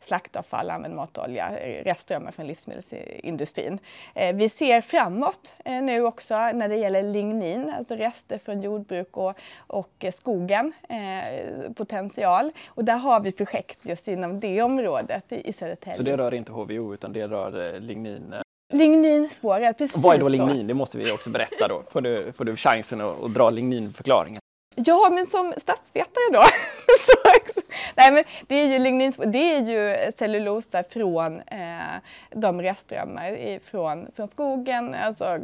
[0.00, 1.50] slaktavfall, använd matolja,
[1.84, 3.78] restströmmar från livsmedelsindustrin.
[4.14, 9.16] Eh, vi ser framåt eh, nu också när det gäller lignin, alltså rester från jordbruk
[9.16, 12.50] och, och skogen, eh, potential.
[12.68, 15.96] Och där har vi projekt just inom det området i, i Södertälje.
[15.96, 18.34] Så det rör inte HVO utan det rör lignin?
[18.72, 20.66] Ligninspåret, precis Vad är då lignin?
[20.66, 21.82] Det måste vi också berätta då.
[21.90, 24.40] Får du, får du chansen att, att dra ligninförklaringen.
[24.74, 26.42] Ja, men som statsvetare då.
[26.98, 27.62] så,
[27.94, 31.94] nej, men det är ju lignins, det är ju cellulosa från eh,
[32.30, 35.38] de restströmmar från, från skogen, alltså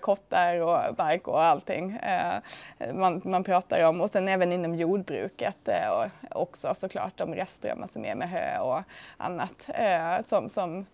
[0.00, 2.34] kottar och bark och allting eh,
[2.94, 4.00] man, man pratar om.
[4.00, 8.58] Och sen även inom jordbruket eh, och också såklart de restströmmar som är med hö
[8.58, 8.82] och
[9.16, 10.86] annat eh, som, som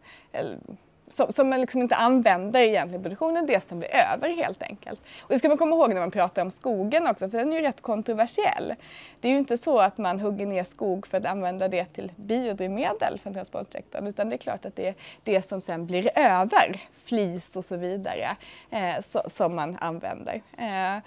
[1.09, 5.03] som, som man liksom inte använder egentligen i produktionen, det som blir över helt enkelt.
[5.21, 7.57] Och det ska man komma ihåg när man pratar om skogen också, för den är
[7.57, 8.75] ju rätt kontroversiell.
[9.21, 12.13] Det är ju inte så att man hugger ner skog för att använda det till
[12.17, 16.83] biodrivmedel för transportsektorn, utan det är klart att det är det som sen blir över,
[16.93, 18.37] flis och så vidare,
[18.71, 20.35] eh, så, som man använder.
[20.59, 21.03] Eh,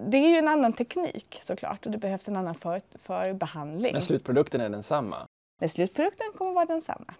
[0.00, 3.92] det är ju en annan teknik såklart och det behövs en annan för, förbehandling.
[3.92, 5.16] Men slutprodukten är densamma?
[5.60, 7.14] Men slutprodukten kommer vara densamma.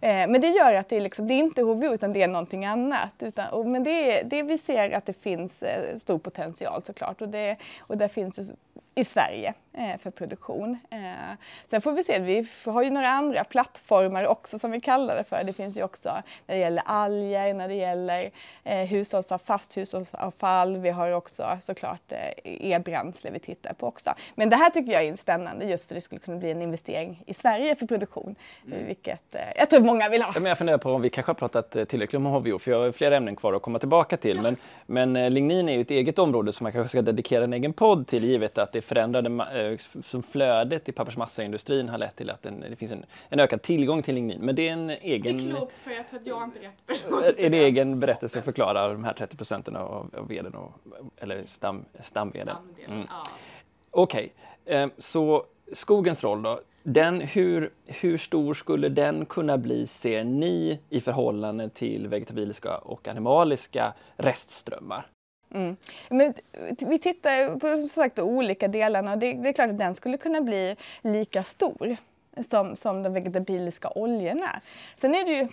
[0.00, 2.64] Eh, men det gör att det liksom, det är inte HVO utan det är någonting
[2.64, 3.12] annat.
[3.18, 7.28] Utan, och, men det, det, vi ser att det finns eh, stor potential såklart och,
[7.28, 8.52] det, och där finns
[8.94, 9.54] i Sverige
[9.98, 10.78] för produktion.
[10.90, 10.98] Eh,
[11.66, 15.24] sen får vi se, vi har ju några andra plattformar också som vi kallar det
[15.24, 15.44] för.
[15.44, 18.30] Det finns ju också när det gäller alger, när det gäller
[18.64, 20.78] eh, hushållsavfall, fast hushållsavfall.
[20.78, 22.12] Vi har också såklart
[22.44, 24.14] e-bränsle vi tittar på också.
[24.34, 27.22] Men det här tycker jag är spännande just för det skulle kunna bli en investering
[27.26, 28.34] i Sverige för produktion,
[28.66, 28.86] mm.
[28.86, 30.32] vilket jag tror många vill ha.
[30.34, 32.92] men jag funderar på om vi kanske har pratat tillräckligt om HVO, för jag har
[32.92, 34.36] flera ämnen kvar att komma tillbaka till.
[34.36, 34.42] Ja.
[34.86, 37.72] Men, men lignin är ju ett eget område som man kanske ska dedikera en egen
[37.72, 39.63] podd till, givet att det förändrade eh,
[40.02, 44.02] som flödet i pappersmassaindustrin har lett till att en, det finns en, en, ökad tillgång
[44.02, 44.40] till lignin.
[44.40, 45.38] Men det är en egen...
[45.38, 47.22] Det är klokt för jag tror att jag inte är rätt person.
[47.36, 50.72] Är det egen berättelse att förklara de här 30 procenten av, av veden, och,
[51.16, 52.56] eller stam, stamveden?
[52.88, 53.06] Mm.
[53.10, 53.22] Ja.
[53.90, 54.32] Okej,
[54.64, 54.76] okay.
[54.76, 56.60] Eh, så skogens roll då.
[56.82, 63.08] Den, hur, hur stor skulle den kunna bli, ser ni, i förhållande till vegetabiliska och
[63.08, 65.06] animaliska restströmmar?
[65.54, 65.76] Mm.
[66.08, 69.70] Men eh, vi tittar på som sagt, de olika delarna och det, det, är klart
[69.70, 71.96] att den skulle kunna bli lika stor
[72.48, 74.60] som, som de vegetabiliska oljorna.
[74.96, 75.48] Sen är det ju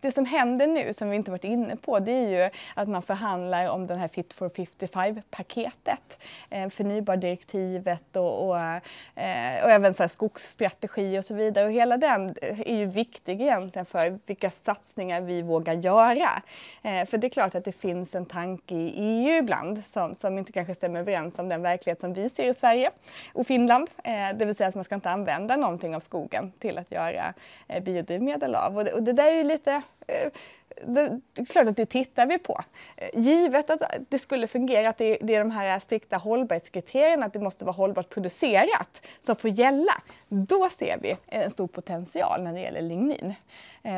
[0.00, 3.02] det som händer nu, som vi inte varit inne på, det är ju att man
[3.02, 6.18] förhandlar om den här Fit for 55-paketet.
[6.50, 11.64] Eh, förnybardirektivet och, och, eh, och även så skogsstrategi och så vidare.
[11.64, 16.42] Och hela den är ju viktig egentligen för vilka satsningar vi vågar göra.
[16.82, 20.38] Eh, för det är klart att det finns en tanke i EU ibland som, som
[20.38, 22.90] inte kanske stämmer överens om den verklighet som vi ser i Sverige
[23.32, 23.90] och Finland.
[24.04, 27.34] Eh, det vill säga att man ska inte använda någonting av skogen till att göra
[27.68, 28.76] eh, biodrivmedel av.
[28.76, 30.30] Och det, och det där är ju lite Eh,
[30.86, 32.60] det, det, är klart att det tittar vi på.
[32.96, 37.32] Eh, givet att det skulle fungera, att det, det är de här strikta hållbarhetskriterierna, att
[37.32, 39.92] det måste vara hållbart producerat, som får gälla,
[40.28, 43.34] då ser vi en stor potential när det gäller lignin.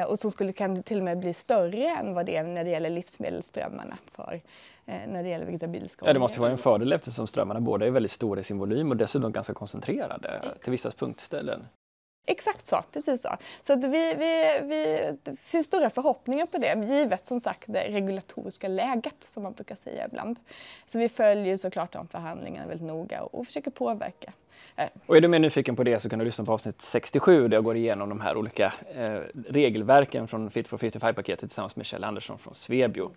[0.09, 2.71] Och som skulle kan till och med bli större än vad det är när det
[2.71, 4.41] gäller livsmedelsströmmarna för
[4.85, 8.13] när det gäller vegetabiliska Ja, det måste vara en fördel eftersom strömmarna båda är väldigt
[8.13, 10.63] stora i sin volym och dessutom ganska koncentrerade Exakt.
[10.63, 11.67] till vissa punktställen.
[12.27, 13.29] Exakt så, precis så.
[13.61, 18.69] Så vi, vi, vi, det finns stora förhoppningar på det, givet som sagt det regulatoriska
[18.69, 20.39] läget som man brukar säga ibland.
[20.87, 24.33] Så vi följer såklart de förhandlingarna väldigt noga och, och försöker påverka.
[24.77, 24.89] Eh.
[25.07, 27.57] Och är du mer nyfiken på det så kan du lyssna på avsnitt 67 där
[27.57, 32.05] jag går igenom de här olika eh, regelverken från Fit for 55-paketet tillsammans med Kjell
[32.05, 33.11] Andersson från Svebio.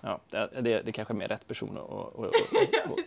[0.00, 1.78] Ja, det, det, kanske är mer rätt person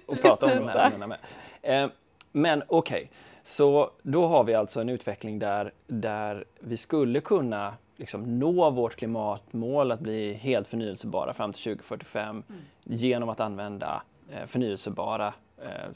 [0.08, 1.20] att prata om de här ämnena med.
[1.62, 1.90] Eh,
[2.32, 2.98] men okej.
[2.98, 3.08] Okay.
[3.46, 8.96] Så då har vi alltså en utveckling där, där vi skulle kunna liksom nå vårt
[8.96, 12.62] klimatmål att bli helt förnyelsebara fram till 2045 mm.
[12.84, 15.90] genom att använda eh, förnyelsebara eh,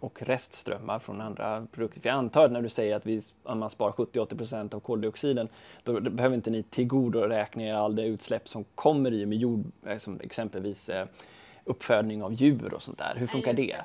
[0.00, 2.00] och restströmmar från andra produkter.
[2.00, 5.48] För jag antar att när du säger att, vi, att man sparar 70-80% av koldioxiden,
[5.82, 9.98] då, behöver inte ni tillgodoräkna er all det utsläpp som kommer i med jord, eh,
[9.98, 11.06] som exempelvis eh,
[11.64, 13.14] uppfödning av djur och sånt där.
[13.16, 13.76] Hur funkar det?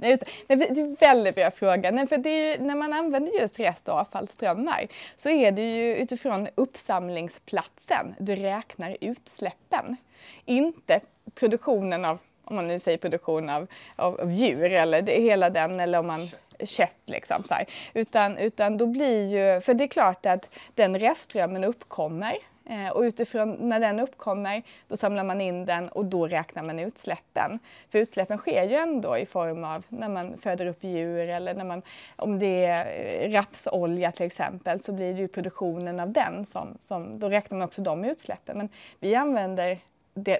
[0.00, 0.54] Nej, just det.
[0.54, 1.90] det är en väldigt bra fråga.
[1.90, 6.48] Nej, för är, när man använder just rest och avfallsströmmar så är det ju utifrån
[6.54, 9.96] uppsamlingsplatsen du räknar utsläppen.
[10.44, 11.00] Inte
[11.34, 15.80] produktionen av, om man nu säger produktion av, av, av djur eller det, hela den
[15.80, 16.28] eller om man
[16.64, 17.64] kött liksom så här.
[17.94, 22.36] Utan, utan då blir ju, för det är klart att den restströmmen uppkommer
[22.68, 26.78] Eh, och utifrån när den uppkommer, då samlar man in den och då räknar man
[26.78, 27.58] utsläppen.
[27.88, 31.64] För utsläppen sker ju ändå i form av när man föder upp djur eller när
[31.64, 31.82] man,
[32.16, 36.76] om det är eh, rapsolja till exempel, så blir det ju produktionen av den som,
[36.78, 38.58] som då räknar man också de utsläppen.
[38.58, 38.68] Men
[39.00, 39.78] vi använder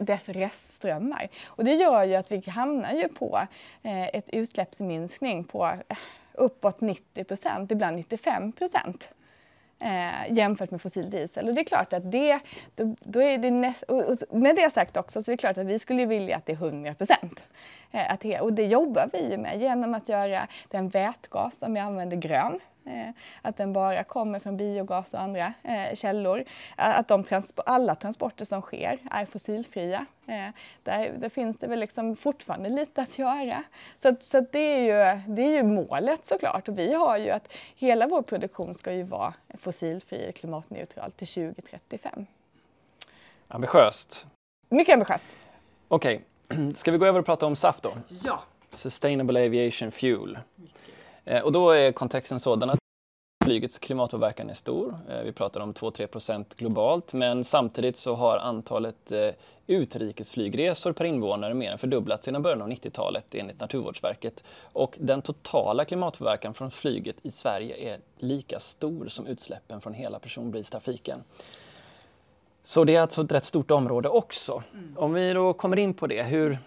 [0.01, 1.29] dess restströmmar.
[1.47, 3.41] Och det gör ju att vi hamnar ju på
[3.83, 5.97] eh, ett utsläppsminskning på eh,
[6.33, 9.13] uppåt 90 procent, ibland 95 procent
[9.81, 11.49] eh, jämfört med fossil diesel.
[11.49, 12.41] Och det är klart att det,
[12.75, 15.67] då, då är det näst, och med det sagt också så är det klart att
[15.67, 17.43] vi skulle vilja att det är 100 procent.
[17.91, 22.17] Eh, och det jobbar vi ju med genom att göra den vätgas som vi använder
[22.17, 22.61] grön
[23.43, 26.45] att den bara kommer från biogas och andra eh, källor.
[26.77, 30.07] Att de transpo alla transporter som sker är fossilfria.
[30.27, 30.49] Eh,
[30.83, 33.63] där, där finns det väl liksom fortfarande lite att göra.
[33.99, 37.53] Så, så det, är ju, det är ju målet såklart och vi har ju att
[37.77, 42.27] hela vår produktion ska ju vara fossilfri och klimatneutral till 2035.
[43.49, 44.27] Ambitiöst.
[44.69, 45.37] Mycket ambitiöst.
[45.89, 46.73] Okej, okay.
[46.77, 47.93] ska vi gå över och prata om SAF då?
[48.25, 48.43] Ja.
[48.71, 50.39] Sustainable Aviation Fuel.
[51.29, 52.79] Eh, och då är kontexten sådan att
[53.45, 54.99] flygets klimatpåverkan är stor.
[55.09, 59.29] Eh, vi pratar om 2-3% globalt, men samtidigt så har antalet eh,
[59.67, 64.45] utrikesflygresor per invånare mer än fördubblats sedan början av 90-talet enligt Naturvårdsverket.
[64.63, 70.19] Och den totala klimatpåverkan från flyget i Sverige är lika stor som utsläppen från hela
[70.19, 71.23] personbilstrafiken.
[72.63, 74.63] Så det är alltså ett rätt stort område också.
[74.73, 74.95] Mm.
[74.99, 76.59] Om vi då kommer in på det, hur,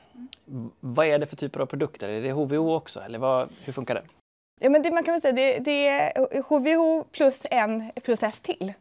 [0.80, 2.10] vad är det för typer av produkter?
[2.10, 4.04] Är det HVO också eller vad, hur funkar det?
[4.63, 8.74] Ja, men det, man kan väl säga det, det är HVO plus en process till.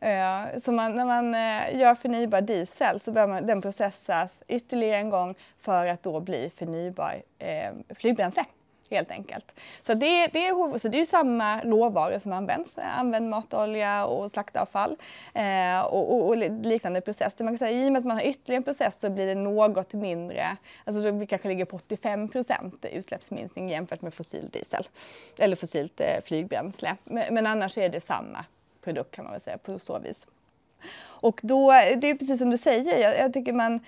[0.00, 4.96] Eh, så man, när man eh, gör förnybar diesel så behöver man, den processas ytterligare
[4.96, 8.44] en gång för att då bli förnybar eh, flygbränsle
[8.90, 9.54] helt enkelt.
[9.82, 14.96] Så det, det, är, så det är samma råvaror som används, använd matolja och slaktavfall
[15.34, 17.34] eh, och, och, och, liknande process.
[17.34, 19.26] Det man kan säga, I och med att man har ytterligare en process så blir
[19.26, 24.84] det något mindre, alltså vi kanske ligger på 85 procent utsläppsminskning jämfört med fossil diesel
[25.38, 26.96] eller fossilt eh, flygbränsle.
[27.04, 28.44] Men, men annars är det samma
[28.84, 30.26] produkt kan man väl säga på så vis.
[31.04, 33.80] Och då, det är precis som du säger, jag, jag, tycker man,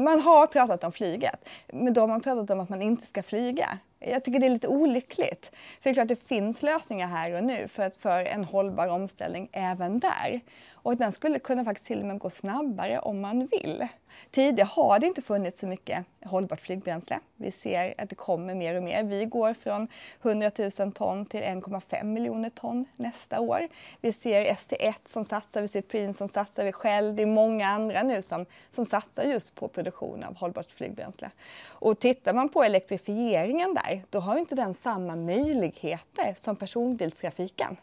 [0.00, 3.22] man har pratat om flyget, men då har man pratat om att man inte ska
[3.22, 3.78] flyga.
[4.06, 5.50] Jag tycker det är lite olyckligt.
[5.54, 9.48] För det är klart det finns lösningar här och nu för, för en hållbar omställning
[9.52, 10.40] även där.
[10.72, 13.86] Och den skulle kunna faktiskt till och med gå snabbare om man vill.
[14.30, 17.20] Tidigare har det inte funnits så mycket hållbart flygbränsle.
[17.36, 19.04] Vi ser att det kommer mer och mer.
[19.04, 19.88] Vi går från
[20.22, 23.68] 100 000 ton till 1,5 miljoner ton nästa år.
[24.00, 27.68] Vi ser ST1 som satsar, vi ser Preem som satsar, vi Shell, det är många
[27.68, 31.30] andra nu som, som satsar just på produktion av hållbart flygbränsle.
[31.68, 37.76] Och tittar man på elektrifieringen där, då har inte den samma möjligheter som personbilstrafiken.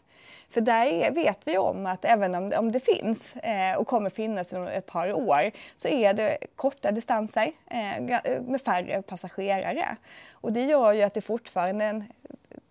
[0.48, 4.52] För där vet vi om att även om, om det finns eh, och kommer finnas
[4.52, 9.96] inom ett par år så är det korta distanser eh, eh med färre passagerare.
[10.32, 12.04] Och det gör ju att det fortfarande en,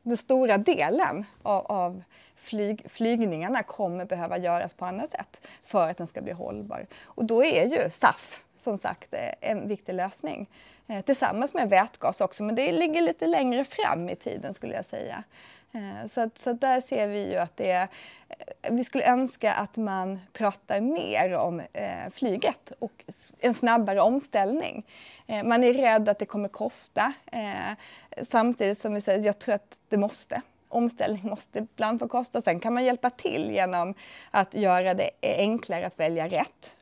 [0.03, 2.03] den stora delen av, av
[2.35, 6.85] flyg, flygningarna kommer behöva göras på annat sätt för att den ska bli hållbar.
[7.03, 10.49] Och då är ju SAF som sagt eh, en viktig lösning.
[10.89, 14.85] Eh, tillsammans med vätgas också, men det ligger lite längre fram i tiden skulle jag
[14.85, 15.23] säga.
[15.71, 17.87] Eh, så, att där ser vi ju att det är,
[18.29, 23.05] eh, vi skulle önska att man pratar mer om eh, flyget och
[23.39, 24.85] en snabbare omställning.
[25.27, 27.75] Eh, man är rädd att det kommer kosta eh,
[28.23, 30.41] samtidigt som vi säger jag tror att det måste.
[30.67, 32.41] Omställning måste ibland få kosta.
[32.41, 33.93] Sen kan man hjälpa till genom
[34.31, 36.75] att göra det enklare att välja rätt.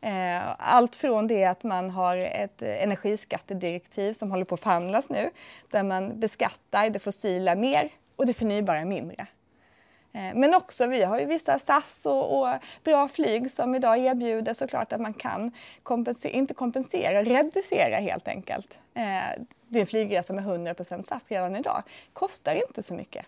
[0.00, 5.30] Eh, allt från det att man har ett energiskattedirektiv som håller på att förhandlas nu
[5.70, 9.26] där man beskattar det fossila mer och det förnybara mindre.
[10.12, 12.48] Eh, men också, vi har ju vissa SAS och, och,
[12.84, 18.78] bra flyg som idag erbjuder såklart att man kan kompensera, inte kompensera, reducera helt enkelt.
[18.94, 21.82] Eh, din flygresa med 100 SAF redan idag
[22.12, 23.26] kostar inte så mycket.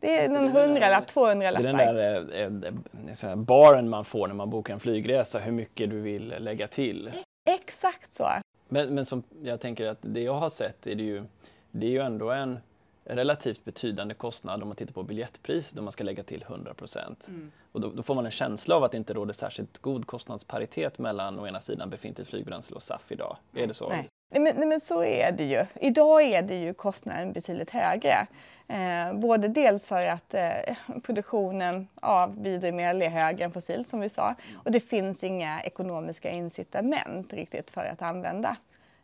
[0.00, 1.62] Det är någon hundralapp, 200 lappar.
[1.62, 2.72] Det är den där
[3.24, 6.68] eh, eh, baren man får när man bokar en flygresa, hur mycket du vill lägga
[6.68, 7.12] till.
[7.50, 8.28] Exakt så.
[8.68, 11.24] Men, men som jag tänker att det jag har sett är det ju,
[11.70, 12.58] det är ju ändå en
[13.04, 17.28] relativt betydande kostnad om man tittar på biljettpriset om man ska lägga till 100 procent.
[17.28, 17.52] Mm.
[17.72, 20.98] Och då, då, får man en känsla av att det inte råder särskilt god kostnadsparitet
[20.98, 23.36] mellan å ena sidan befintligt flygbränsle och SAF idag.
[23.54, 23.88] Är det så?
[23.88, 24.08] Nej.
[24.30, 25.66] Nej men, nej, men, så är det ju.
[25.80, 28.26] Idag är det ju kostnaden betydligt högre.
[28.68, 34.08] Eh, både dels för att eh, produktionen av biodrivmedel är högre än fossilt som vi
[34.08, 38.56] sa och det finns inga ekonomiska incitament riktigt för att använda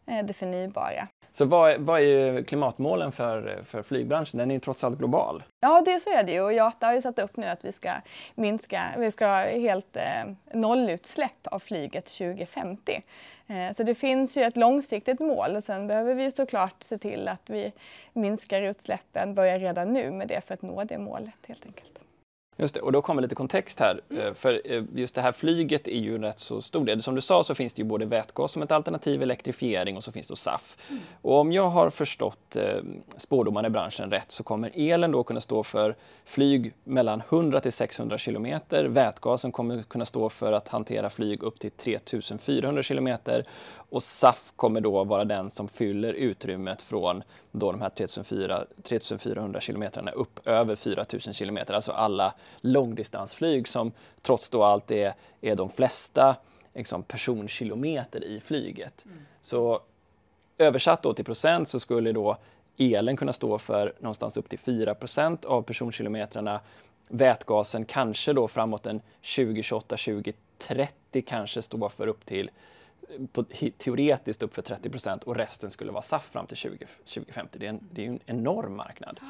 [0.07, 1.09] det förnybara.
[1.37, 4.39] Så vad, vad är klimatmålen för, för flygbranschen?
[4.39, 5.43] Den är ju trots allt global.
[5.61, 6.41] Ja, det så är det ju.
[6.41, 7.93] Och IATA har ju satt upp nu att vi ska
[8.35, 10.03] minska, vi ska ha helt eh,
[10.53, 13.03] nollutsläpp av flyget 2050.
[13.47, 16.99] Eh, så det finns ju ett långsiktigt mål och sen behöver vi ju såklart se
[16.99, 17.73] till att vi
[18.13, 22.06] minskar utsläppen, börjar redan nu med det för att nå det målet helt enkelt.
[22.59, 24.01] Just det, och då kommer lite kontext här.
[24.11, 24.35] Mm.
[24.35, 27.03] För eh, just det här flyget är ju en rätt så stor del.
[27.03, 30.13] Som du sa så finns det ju både vätgas som ett alternativ, elektrifiering och så
[30.13, 30.77] finns det SAF.
[30.91, 31.03] Mm.
[31.23, 32.79] Och om jag har förstått eh,
[33.17, 37.73] spårdomarna i branschen rätt så kommer elen då kunna stå för flyg mellan 100 till
[37.73, 38.85] 600 kilometer.
[38.85, 43.45] Vätgasen kommer kunna stå för att hantera flyg upp till 3400 kilometer.
[43.91, 47.23] Och SAF kommer då vara den som fyller utrymmet från
[47.53, 51.75] då de här 3400, 3400 kilometrarna upp över 4000 kilometer.
[51.75, 56.37] Alltså alla långdistansflyg som trots då allt är, är de flesta
[56.75, 59.05] liksom, personkilometer i flyget.
[59.05, 59.19] Mm.
[59.41, 59.81] Så
[60.59, 62.37] översatt då till procent så skulle då
[62.77, 66.61] elen kunna stå för någonstans upp till 4% av personkilometrarna.
[67.09, 69.01] Vätgasen kanske då framåt en
[69.37, 72.51] 2028, 2030 kanske stå för upp till
[73.33, 73.45] på,
[73.79, 77.59] teoretiskt upp för 30 procent och resten skulle vara SAF fram till 20, 2050.
[77.59, 79.21] Det är, en, det är en enorm marknad.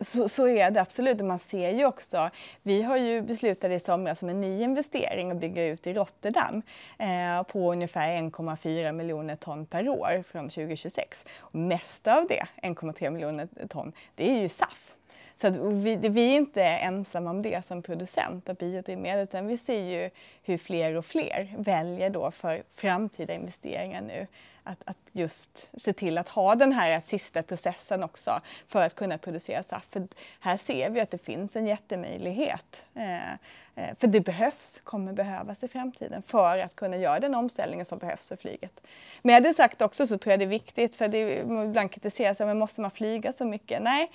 [0.00, 1.20] Så, så, är det absolut.
[1.20, 2.30] Man ser ju också,
[2.62, 6.62] vi har ju beslutat i somras om en ny investering att bygga ut i Rotterdam
[6.98, 11.24] eh, på ungefär 1,4 miljoner ton per år från 2026.
[11.38, 14.94] Och mest av det, 1,3 miljoner ton, det är ju SAF.
[15.40, 19.56] Så att vi, vi är inte ensamma om det som producent av biodrivmedel utan vi
[19.56, 20.10] ser ju
[20.42, 24.26] hur fler och fler väljer då för framtida investeringar nu
[24.68, 29.18] att, att just se till att ha den här sista processen också för att kunna
[29.18, 29.92] producera saft.
[29.92, 30.08] För
[30.40, 32.84] här ser vi att det finns en jättemöjlighet.
[32.94, 37.86] Eh, eh, för det behövs, kommer behövas i framtiden för att kunna göra den omställningen
[37.86, 38.82] som behövs för flyget.
[39.22, 42.58] Med det sagt också så tror jag det är viktigt, för det ibland kritiseras, men
[42.58, 43.82] måste man flyga så mycket?
[43.82, 44.10] Nej,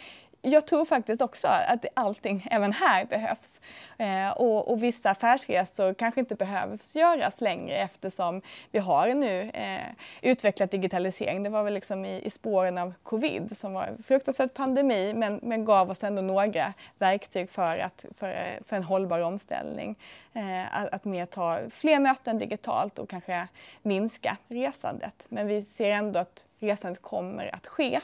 [0.46, 3.62] jag tror faktiskt också att allting även här behövs.
[3.98, 8.42] Eh, och, och, vissa affärsresor kanske inte behövs göras längre eftersom
[8.72, 9.82] vi har nu eh,
[10.22, 11.44] utvecklat digitalisering.
[11.44, 15.40] Det var väl liksom i, i spåren av covid som var en fruktansvärd pandemi men,
[15.44, 19.96] men gav oss ändå några verktyg för, att, för, för en hållbar omställning.
[20.34, 23.48] Eh, att, att mer ta fler möten digitalt och kanske
[23.82, 25.26] minska resandet.
[25.30, 28.00] Men vi ser ändå att resandet kommer att ske.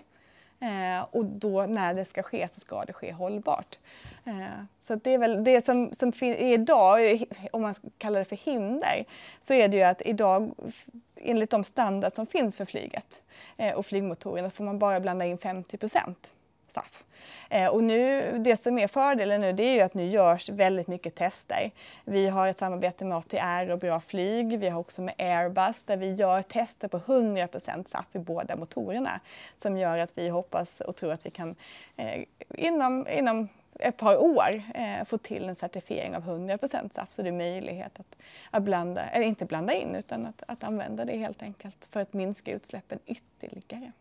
[0.60, 3.80] Eh, och då när det ska ske så ska det ske hållbart.
[4.26, 8.36] Eh, så det är väl det som, som är idag, om man kallar det för
[8.36, 9.06] hinder,
[9.40, 10.52] så är det ju att idag
[11.16, 13.22] enligt de standard som finns för flyget
[13.58, 16.34] eh, och flygmotorerna får man bara blanda in 50 procent
[16.70, 17.04] straff.
[17.50, 20.88] Eh, och nu, det som är fördelen nu det är ju att nu görs väldigt
[20.88, 21.72] mycket tester.
[22.06, 24.60] Vi har ett samarbete med ATR och Bra Flyg.
[24.60, 29.20] Vi har också med Airbus där vi gör tester på 100% SAF i båda motorerna
[29.58, 31.56] som gör att vi hoppas och tror att vi kan
[31.96, 33.48] eh, inom, inom
[33.80, 38.00] ett par år eh, få till en certifiering av 100% SAF så det är möjlighet
[38.00, 38.18] att,
[38.52, 42.14] att blanda, eller inte blanda in utan att, att använda det helt enkelt för att
[42.14, 43.92] minska utsläppen ytterligare.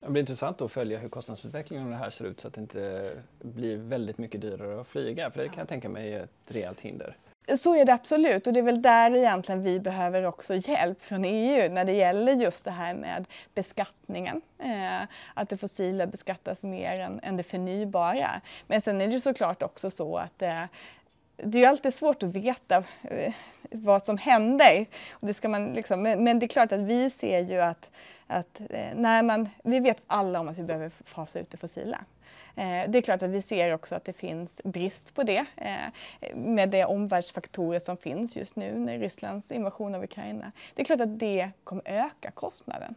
[0.00, 2.60] Det blir intressant att följa hur kostnadsutvecklingen av det här ser ut så att det
[2.60, 5.30] inte blir väldigt mycket dyrare att flyga.
[5.30, 7.16] För det kan jag tänka mig är ett rejält hinder.
[7.56, 11.24] Så är det absolut och det är väl där egentligen vi behöver också hjälp från
[11.24, 14.42] EU när det gäller just det här med beskattningen.
[14.58, 18.40] Eh, att det fossila beskattas mer än, än det förnybara.
[18.66, 20.64] Men sen är det såklart också så att eh,
[21.42, 23.34] det är ju alltid svårt att veta eh,
[23.70, 24.86] vad som händer.
[25.10, 27.90] Och det ska man liksom, men det är klart att vi ser ju att,
[28.26, 32.04] att eh, när man, vi vet alla om att vi behöver fasa ut det fossila.
[32.56, 35.46] Eh, det är klart att vi ser också att det finns brist på det
[36.34, 40.52] med de omvärldsfaktorer som finns just nu när Rysslands invasion av Ukraina.
[40.74, 42.94] Det är klart att det kommer öka kostnaden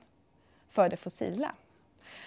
[0.70, 1.52] för det fossila.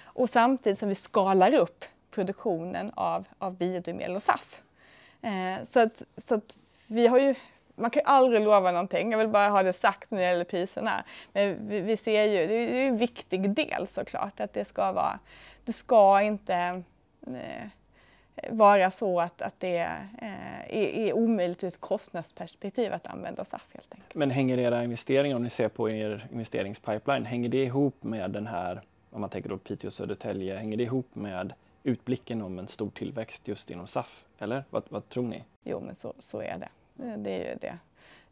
[0.03, 4.64] Och samtidigt som vi skalar upp produktionen av, av biodrivmedel och SAF
[5.25, 7.35] Eh, så att, så att vi har ju
[7.77, 10.45] man kan ju aldrig lova någonting, jag vill bara ha det sagt när det gäller
[10.45, 11.05] priserna.
[11.33, 14.93] Men vi, vi ser ju, det är ju en viktig del såklart, att det ska
[14.93, 15.19] vara,
[15.65, 16.83] det ska inte
[17.27, 17.67] eh,
[18.51, 23.67] vara så att, att det eh, är, är omöjligt ur ett kostnadsperspektiv att använda SAF
[23.73, 24.15] helt enkelt.
[24.15, 28.47] Men hänger era investeringar, om ni ser på er investeringspipeline, hänger det ihop med den
[28.47, 31.53] här, om man tänker då Piteå Södertälje, hänger det ihop med
[31.85, 34.25] utblicken om en stor tillväxt just inom SAF?
[34.39, 35.45] Eller vad, vad tror ni?
[35.63, 36.69] Jo, men så, så är det.
[37.17, 37.79] Det är ju det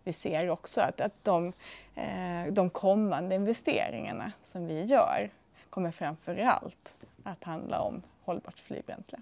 [0.05, 1.53] vi ser också, att, att de,
[1.95, 5.31] eh, de kommande investeringarna som vi gör
[5.71, 9.19] kommer framför allt att handla om hållbart flygbränsle.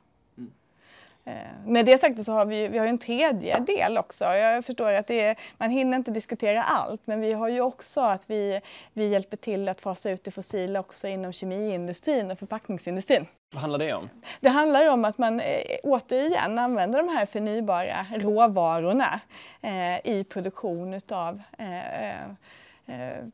[1.25, 1.33] Eh,
[1.67, 4.25] med det sagt så har vi, vi har en tredje del också.
[4.25, 8.01] Jag förstår att det är, man hinner inte diskutera allt men vi har ju också
[8.01, 8.61] att vi,
[8.93, 13.27] vi hjälper till att fasa ut det fossila också inom kemiindustrin och förpackningsindustrin.
[13.53, 14.09] Vad handlar det om?
[14.41, 15.45] Det handlar om att man eh,
[15.83, 19.21] återigen använder de här förnybara råvarorna
[19.61, 22.31] eh, i produktion utav eh Eh,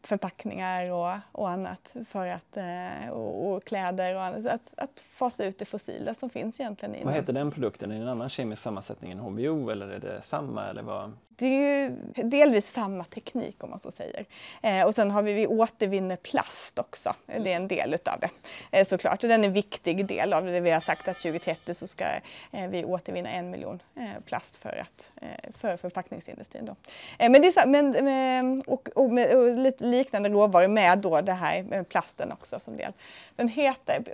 [0.03, 4.47] förpackningar och, och annat för att, eh, och, och kläder och annat.
[4.47, 6.95] Att, att fasa ut det fossila som finns egentligen.
[6.95, 7.91] I vad heter den produkten?
[7.91, 10.63] Är det en annan kemisk sammansättning än HVO eller är det samma?
[10.63, 11.13] Eller vad?
[11.39, 14.25] Det är ju delvis samma teknik om man så säger.
[14.63, 17.15] Eh, och sen har vi, vi återvinner plast också.
[17.27, 18.31] Det är en del utav det
[18.79, 19.23] eh, såklart.
[19.23, 20.61] Och den är en viktig del av det.
[20.61, 22.05] Vi har sagt att 2030 så ska
[22.53, 26.65] eh, vi återvinna en miljon eh, plast för, att, eh, för förpackningsindustrin.
[26.65, 26.77] Då.
[27.19, 31.33] Eh, men det är, men, och, och, med, och lite liknande råvaror med då det
[31.33, 32.93] här med plasten också som del.
[33.37, 34.05] Den heter,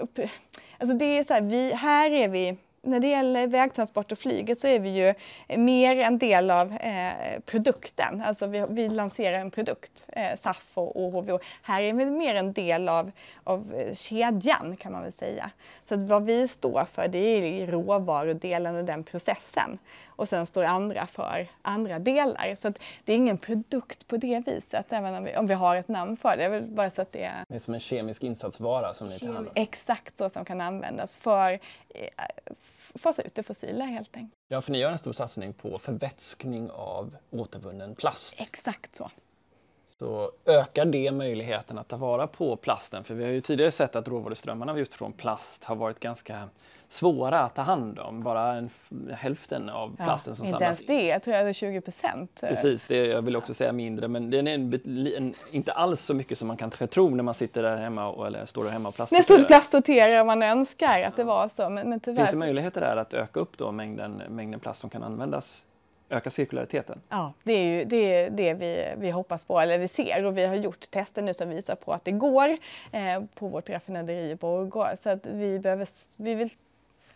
[0.78, 4.60] alltså det är så här, vi, här är vi när det gäller vägtransport och flyget
[4.60, 5.14] så är vi ju
[5.58, 8.22] mer en del av eh, produkten.
[8.26, 11.38] Alltså vi, vi, lanserar en produkt, eh, SAF och, och HVO.
[11.62, 13.10] Här är vi mer en del av,
[13.44, 15.50] av eh, kedjan kan man väl säga.
[15.84, 19.78] Så att vad vi står för det är råvarudelen och den processen.
[20.22, 22.54] Och sen står andra för andra delar.
[22.54, 25.76] Så att det är ingen produkt på det viset, även om vi, om vi har
[25.76, 26.60] ett namn för det.
[26.60, 27.44] bara så att det, är...
[27.48, 31.52] det är som en kemisk insatsvara som ni tar Exakt så som kan användas för
[31.88, 32.08] eh,
[32.94, 34.34] fasa ut det fossila helt enkelt.
[34.48, 38.34] Ja, för ni gör en stor satsning på förvätskning av återvunnen plast.
[38.38, 39.10] Exakt så.
[39.98, 43.04] så ökar det möjligheten att ta vara på plasten.
[43.04, 46.48] För vi har ju tidigare sett att råvaruströmmarna just från plast har varit ganska
[46.92, 48.22] svåra att ta hand om.
[48.22, 48.70] Bara en,
[49.12, 50.54] hälften av plasten ja, som samlas in.
[50.54, 52.40] Inte ens det, jag tror är 20 procent.
[52.48, 54.72] Precis, det, jag vill också säga mindre men det är en,
[55.16, 58.26] en, inte alls så mycket som man kan tro när man sitter där hemma och,
[58.26, 59.38] eller står där hemma och plastsorterar.
[59.38, 62.16] När stort plastsorterar om man önskar att det var så men, men tyvärr.
[62.16, 65.64] Finns det möjligheter där att öka upp då mängden, mängden plast som kan användas
[66.12, 67.00] öka cirkulariteten?
[67.08, 70.38] Ja, det är ju det, är det vi, vi hoppas på, eller vi ser och
[70.38, 72.48] vi har gjort tester nu som visar på att det går
[72.92, 74.88] eh, på vårt raffinaderi i Borgå.
[75.02, 75.88] Så att vi, behöver,
[76.18, 76.50] vi vill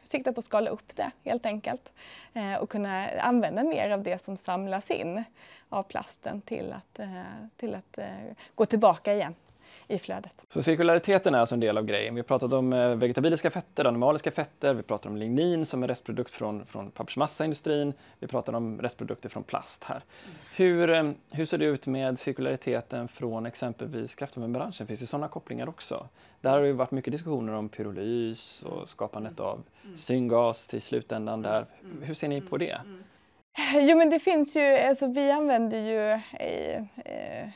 [0.06, 1.92] sikta på att skala upp det helt enkelt.
[2.32, 5.24] Eh, och kunna använda mer av det som samlas in
[5.68, 7.22] av plasten till att, eh,
[7.56, 8.06] till att eh,
[8.54, 9.34] gå tillbaka igen
[9.88, 10.44] i flödet.
[10.48, 12.14] Så cirkulariteten är alltså en del av grejen.
[12.14, 15.88] Vi har pratat om eh, vegetabiliska fetter, animaliska fetter, vi pratar om lignin som är
[15.88, 19.96] restprodukt från, från pappersmassaindustrin, vi pratar om restprodukter från plast här.
[19.96, 20.36] Mm.
[20.56, 24.86] Hur, eh, hur ser det ut med cirkulariteten från exempelvis kraftvärmebranschen?
[24.86, 26.08] Finns det sådana kopplingar också?
[26.40, 29.96] Där har det varit mycket diskussioner om pyrolys och skapandet av mm.
[29.96, 31.66] syngas till slutändan där.
[31.80, 32.02] Mm.
[32.02, 32.80] Hur ser ni på det?
[33.74, 37.48] Jo men det finns ju, alltså vi använder ju eh, eh,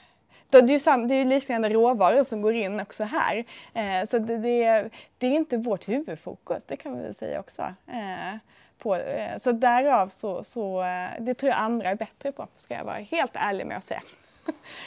[0.58, 3.44] det är ju, sam, det är liknande råvaror som går in också här.
[3.74, 7.40] Eh, så det, det, är, det, är inte vårt huvudfokus, det kan vi väl säga
[7.40, 7.62] också.
[7.86, 8.36] Eh,
[8.78, 12.74] på, eh, så därav så, så, eh, det tror jag andra är bättre på, ska
[12.74, 14.02] jag vara helt ärlig med att säga.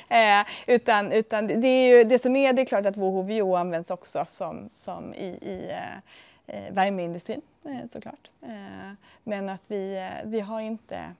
[0.41, 3.55] eh, utan, utan det, är ju, det som är, det är klart att vår HVO
[3.55, 8.29] används också som, som i, i eh, eh värmeindustrin eh, såklart.
[8.41, 8.93] Eh,
[9.23, 11.13] men att vi, vi har inte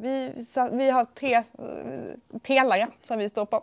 [0.00, 0.32] vi,
[0.72, 1.42] vi har tre eh,
[2.42, 3.62] pelare som vi står på.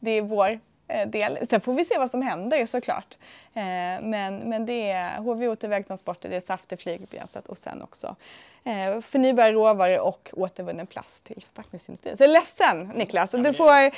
[0.00, 1.46] Det är vår eh, del.
[1.46, 3.18] Sen får vi se vad som händer såklart.
[4.00, 8.16] Men, men det är HVO till vägtransporter, det är SAF till flygbränslet och sen också
[9.02, 12.16] förnybara råvaror och återvunnen plast till förpackningsindustrin.
[12.16, 13.90] Så jag är ledsen Niklas, du får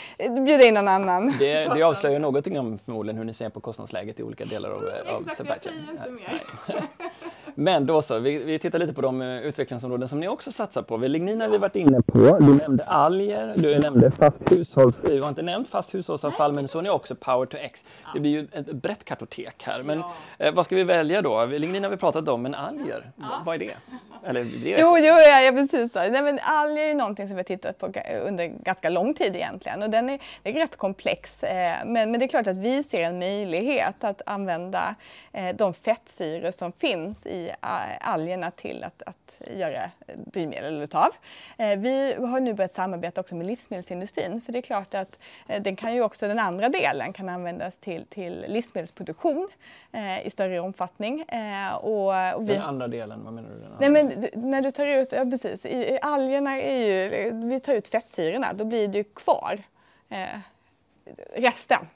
[0.45, 1.35] bjuda in någon annan.
[1.39, 4.85] Det, det avslöjar någonting om förmodligen hur ni ser på kostnadsläget i olika delar av,
[5.15, 6.43] av Exakt, jag säger inte mer.
[7.55, 10.83] Men då så, vi, vi tittar lite på de uh, utvecklingsområden som ni också satsar
[10.83, 10.97] på.
[10.97, 12.19] Lignin har vi varit inne på.
[12.19, 14.97] Du nämnde alger, du nämnde fast hushålls...
[15.03, 17.85] Du har inte nämnt fast hushållsavfall, men så är ni också Power to X.
[18.15, 19.83] Det blir ju ett brett kartotek här.
[19.83, 21.45] Men uh, vad ska vi välja då?
[21.45, 23.13] Lignin har vi pratat om, men alger,
[23.45, 23.77] vad är det?
[24.25, 25.93] Eller, det Jo, jo ja, ja, precis.
[25.93, 25.99] Så.
[25.99, 27.87] Nej, men alger är någonting som vi har tittat på
[28.27, 31.43] under ganska lång tid egentligen och den är, den är rätt komplex.
[31.43, 34.95] Eh, men, men det är klart att vi ser en möjlighet att använda
[35.33, 37.40] eh, de fettsyror som finns i
[38.01, 41.09] algerna till att, att göra drivmedel utav.
[41.59, 45.19] Eh, vi har nu börjat samarbeta också med livsmedelsindustrin för det är klart att
[45.49, 49.49] eh, den kan ju också, den andra delen kan användas till, till livsmedelsproduktion
[49.93, 51.25] eh, i större omfattning.
[51.81, 53.89] Och, och vi, den andra delen, vad menar du?
[53.89, 57.89] Nej, men när du tar ut, ja precis, i, algerna är ju, vi tar ut
[57.89, 59.63] fettsyrorna, då blir det ju kvar
[61.37, 61.87] resten.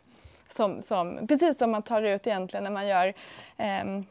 [0.49, 3.15] Som, som, precis som man tar ut egentligen när man gör
[3.57, 4.03] eh,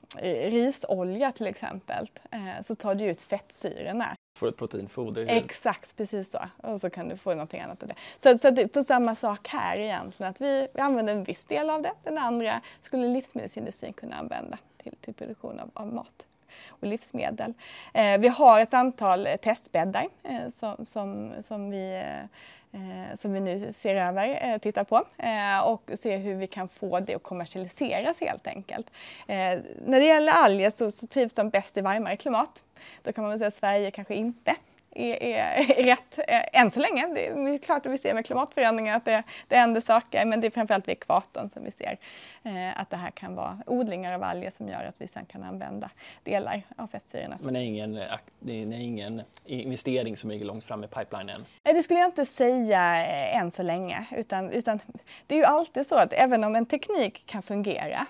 [0.51, 4.15] risolja till exempel, eh, så tar du ut fettsyrorna.
[4.37, 5.25] Får ett proteinfoder.
[5.29, 6.39] Exakt, precis så.
[6.57, 7.95] Och så kan du få någonting annat av det.
[8.17, 11.69] Så, så det, på samma sak här egentligen, att vi, vi använder en viss del
[11.69, 16.27] av det, den andra skulle livsmedelsindustrin kunna använda till, till produktion av, av mat
[16.69, 17.53] och livsmedel.
[17.93, 22.25] Eh, vi har ett antal testbäddar eh, som, som, som vi eh,
[22.73, 26.69] eh, som vi nu ser över, eh, tittar på eh, och ser hur vi kan
[26.69, 28.91] få det att kommersialiseras helt enkelt.
[29.27, 32.63] Eh, när det gäller alger så, så trivs de bäst i varmare klimat.
[33.01, 34.55] Då kan man väl säga att Sverige kanske inte
[34.95, 37.07] är, är, rätt eh, än så länge.
[37.07, 40.47] Det är klart att vi ser med klimatförändringar att det, det händer saker men det
[40.47, 41.97] är framförallt vid ekvatorn som vi ser
[42.43, 45.43] eh, att det här kan vara odlingar av alger som gör att vi sen kan
[45.43, 45.89] använda
[46.23, 47.37] delar av fettsyrorna.
[47.41, 47.93] Men det är ingen,
[48.39, 51.45] det är ingen investering som ligger långt fram i pipelinen?
[51.63, 54.79] Det skulle jag inte säga eh, än så länge utan, utan
[55.27, 58.05] det är ju alltid så att även om en teknik kan fungera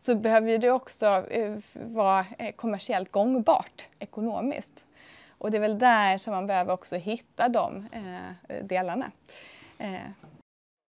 [0.00, 4.85] så behöver det också eh, vara kommersiellt gångbart ekonomiskt.
[5.46, 9.10] Och det är väl där som man behöver också hitta de eh, delarna.
[9.78, 9.94] Eh.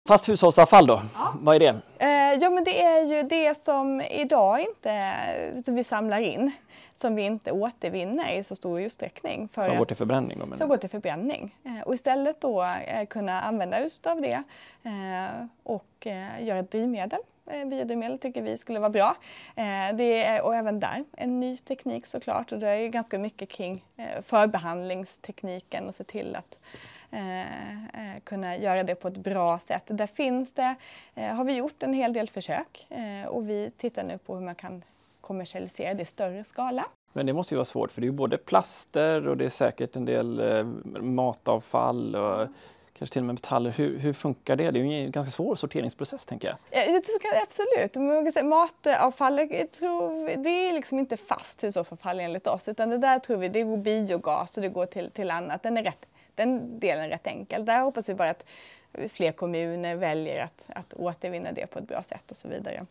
[0.07, 1.33] Fast hushållsavfall då, ja.
[1.39, 1.81] vad är det?
[1.99, 5.13] Eh, ja men det är ju det som idag inte
[5.65, 6.51] som vi samlar in,
[6.95, 9.47] som vi inte återvinner i så stor utsträckning.
[9.47, 10.39] För som går till förbränning?
[10.39, 11.55] Då, som går till förbränning.
[11.63, 14.43] Eh, och istället då eh, kunna använda just av det
[14.83, 19.15] eh, och eh, göra drivmedel Eh, Eh, biodrivmedel tycker vi skulle vara bra.
[19.55, 23.49] Eh, det är, och även där en ny teknik såklart och det är ganska mycket
[23.49, 26.59] kring eh, förbehandlingstekniken och se till att
[28.23, 29.83] kunna göra det på ett bra sätt.
[29.85, 30.75] Där finns det,
[31.15, 32.87] har vi gjort en hel del försök
[33.27, 34.83] och vi tittar nu på hur man kan
[35.21, 36.85] kommersialisera det i större skala.
[37.13, 39.49] Men det måste ju vara svårt för det är ju både plaster och det är
[39.49, 40.41] säkert en del
[41.01, 42.47] matavfall och
[42.93, 43.71] kanske till och med metaller.
[43.71, 44.71] Hur, hur funkar det?
[44.71, 46.57] Det är ju en ganska svår sorteringsprocess tänker jag.
[46.71, 47.95] Ja, jag tror, absolut.
[48.43, 53.63] Matavfall det är liksom inte fast hushållsavfall enligt oss utan det där tror vi det
[53.63, 55.63] går biogas och det går till, till annat.
[55.63, 57.65] Den, är rätt, den delen är rätt enkel.
[57.65, 58.45] Där hoppas vi bara att
[59.09, 62.85] fler kommuner väljer att, att återvinna det på ett bra sätt och så vidare.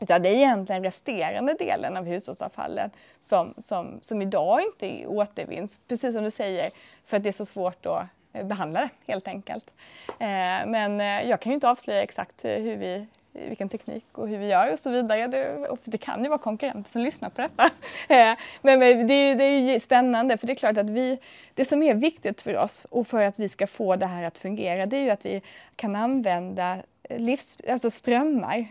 [0.00, 6.14] Utan det är egentligen resterande delen av hushållsavfallet som, som, som idag inte återvinns, precis
[6.14, 6.70] som du säger,
[7.04, 8.02] för att det är så svårt att
[8.32, 9.70] Eh, behandlare behandla det helt enkelt.
[10.08, 14.38] Eh, men eh, jag kan ju inte avslöja exakt hur vi, vilken teknik och hur
[14.38, 15.26] vi gör och så vidare.
[15.26, 17.70] Det, det kan ju vara konkurrenter som lyssnar på detta.
[18.62, 21.18] Men, men det, är, det är spännande för det är klart att vi,
[21.54, 24.38] det som är viktigt för oss och för att vi ska få det här att
[24.38, 25.42] fungera det är ju att vi
[25.76, 26.76] kan använda
[27.10, 28.66] livs, alltså strömmar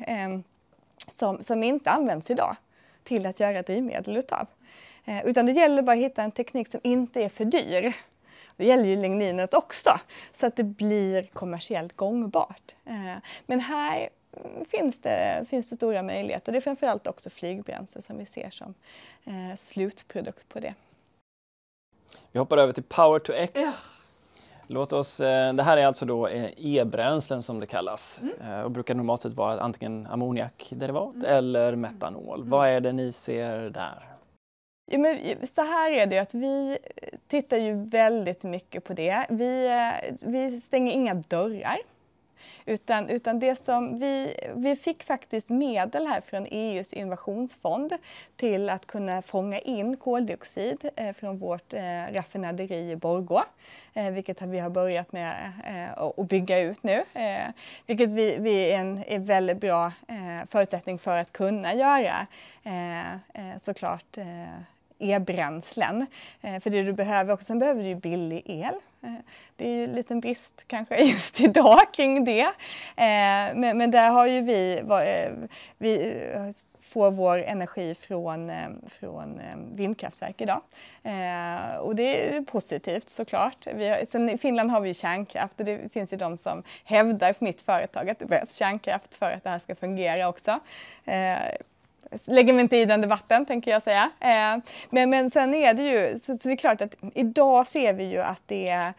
[1.11, 2.55] som, som inte används idag
[3.03, 4.47] till att göra drivmedel utav.
[5.07, 7.93] Eh, utan det gäller bara att hitta en teknik som inte är för dyr.
[8.57, 9.99] Det gäller ju ligninet också,
[10.31, 12.75] så att det blir kommersiellt gångbart.
[12.85, 14.09] Eh, men här
[14.67, 16.51] finns det, finns det stora möjligheter.
[16.51, 18.73] Det är framförallt också flygbränsle som vi ser som
[19.25, 20.73] eh, slutprodukt på det.
[22.31, 23.61] Vi hoppar över till Power to X.
[23.61, 23.73] Ja.
[24.69, 28.63] Låt oss, eh, det här är alltså då e-bränslen som det kallas mm.
[28.63, 31.25] Och brukar normalt sett vara antingen ammoniakderivat mm.
[31.25, 32.39] eller metanol.
[32.39, 32.49] Mm.
[32.49, 34.16] Vad är det ni ser där?
[34.89, 36.77] Ja, men så här är det att vi
[37.27, 39.25] tittar ju väldigt mycket på det.
[39.29, 41.77] Vi, eh, vi stänger inga dörrar.
[42.65, 47.93] Utan, utan det som vi, vi fick faktiskt medel här från EUs innovationsfond
[48.35, 51.81] till att kunna fånga in koldioxid eh, från vårt eh,
[52.11, 53.43] raffinaderi i Borgå.
[53.93, 57.03] Eh, vilket vi har börjat med eh, att bygga ut nu.
[57.13, 57.49] Eh,
[57.85, 62.27] vilket vi, vi är en är väldigt bra eh, förutsättning för att kunna göra
[63.59, 64.17] såklart
[64.99, 66.07] e-bränslen.
[66.41, 68.75] Eh, för det du behöver också, sen behöver du billig el.
[69.03, 69.13] Eh,
[69.55, 72.41] det är ju en liten brist kanske just idag kring det.
[72.41, 74.81] Eh, men, men där har ju vi,
[75.77, 76.21] vi
[76.81, 78.51] får vår energi från,
[78.87, 79.39] från
[79.73, 80.61] vindkraftverk idag.
[81.81, 83.67] och det är positivt såklart.
[83.73, 87.45] Vi sen I Finland har vi kärnkraft och det finns ju de som hävdar för
[87.45, 90.59] mitt företag att det behövs kärnkraft för att det här ska fungera också
[92.25, 94.11] lägger mig inte i den debatten tänker jag säga.
[94.19, 97.93] Eh, men, men sen är det ju, så, så, det är klart att idag ser
[97.93, 98.93] vi ju att det,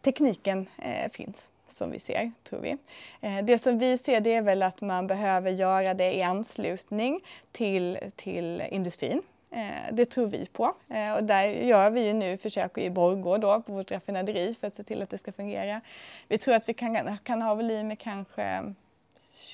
[0.00, 2.76] tekniken eh, finns som vi ser, tror vi.
[3.20, 7.20] Eh, det som vi ser det är väl att man behöver göra det i anslutning
[7.52, 9.22] till, till industrin.
[9.50, 10.74] Eh, det tror vi på.
[10.88, 14.66] Eh, och där gör vi ju nu försök i Borgå då, på vårt raffinaderi för
[14.66, 15.80] att se till att det ska fungera.
[16.28, 18.74] Vi tror att vi kan, kan ha volymer kanske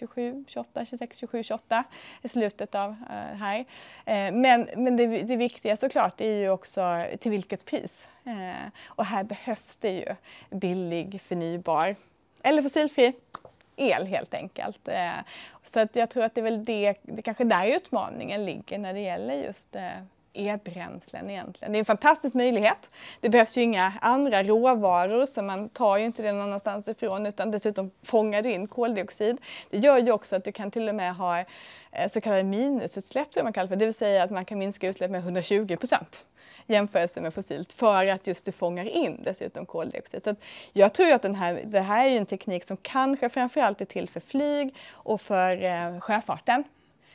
[0.01, 1.85] 27, 28, 26, 27, 28
[2.23, 2.97] i slutet av uh,
[3.41, 3.59] här.
[3.59, 8.09] Uh, men men det, det viktiga såklart är ju också till vilket pris.
[8.27, 10.15] Uh, och här behövs det ju
[10.51, 11.97] billig förnybar
[12.43, 13.13] eller fossilfri
[13.77, 14.89] el helt enkelt.
[15.63, 18.95] Så att jag tror att det är väl det, det kanske där utmaningen ligger när
[18.95, 19.77] det gäller just
[20.33, 21.73] e-bränslen egentligen.
[21.73, 22.91] Det är en fantastisk möjlighet.
[23.21, 27.27] Det behövs ju inga andra råvaror så man tar ju inte det någon annanstans ifrån
[27.27, 29.39] utan dessutom fångar du in koldioxid.
[29.71, 31.45] Det gör ju också att du kan till och med ha eh,
[32.09, 35.11] så kallade minusutsläpp som man kallar för, det vill säga att man kan minska utsläpp
[35.11, 36.25] med 120 procent
[36.71, 40.25] jämförelse med fossilt för att just du fångar in dessutom koldioxid.
[40.25, 40.35] Så
[40.73, 44.09] jag tror att den här, det här är en teknik som kanske framförallt är till
[44.09, 46.65] för flyg och för eh, sjöfarten.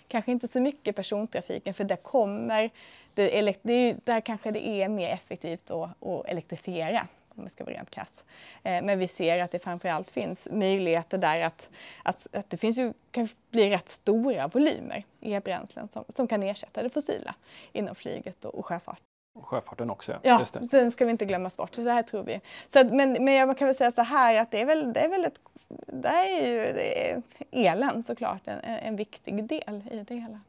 [0.08, 2.70] Kanske inte så mycket persontrafiken för där kommer
[3.16, 7.08] det, det, där kanske det är mer effektivt att, att elektrifiera
[7.38, 8.24] om det ska vara rent kass.
[8.64, 11.70] Eh, men vi ser att det framförallt finns möjligheter där att,
[12.04, 16.84] att, att det finns ju, kan bli rätt stora volymer e-bränslen som, som kan ersätta
[16.84, 17.36] det fossila
[17.72, 19.00] inom flyget och, och sjöfart.
[19.36, 20.40] Och sjöfarten också, ja.
[20.40, 20.60] Just det.
[20.60, 21.72] den ska vi inte glömmas bort.
[21.76, 22.42] Det här tror vi.
[22.68, 25.00] Så att, men, men jag kan väl säga så här att det är väl, det
[25.00, 25.40] är väl ett,
[25.88, 30.40] det är ju det är elen såklart en, en viktig del i det hela.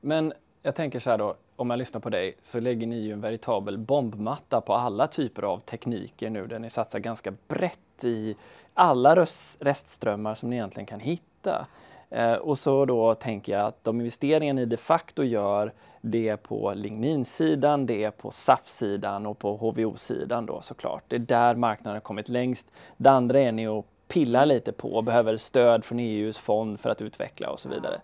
[0.00, 0.32] Men
[0.62, 3.20] jag tänker så här då, om jag lyssnar på dig så lägger ni ju en
[3.20, 8.36] veritabel bombmatta på alla typer av tekniker nu där ni satsar ganska brett i
[8.74, 9.26] alla
[9.58, 11.66] restströmmar som ni egentligen kan hitta.
[12.10, 16.36] Eh, och så då tänker jag att de investeringar ni de facto gör det är
[16.36, 21.04] på ligninsidan, det är på SAF-sidan och på HVO-sidan då såklart.
[21.08, 22.66] Det är där marknaden har kommit längst.
[22.96, 26.90] Det andra är ni att pilla lite på och behöver stöd från EUs fond för
[26.90, 28.00] att utveckla och så vidare.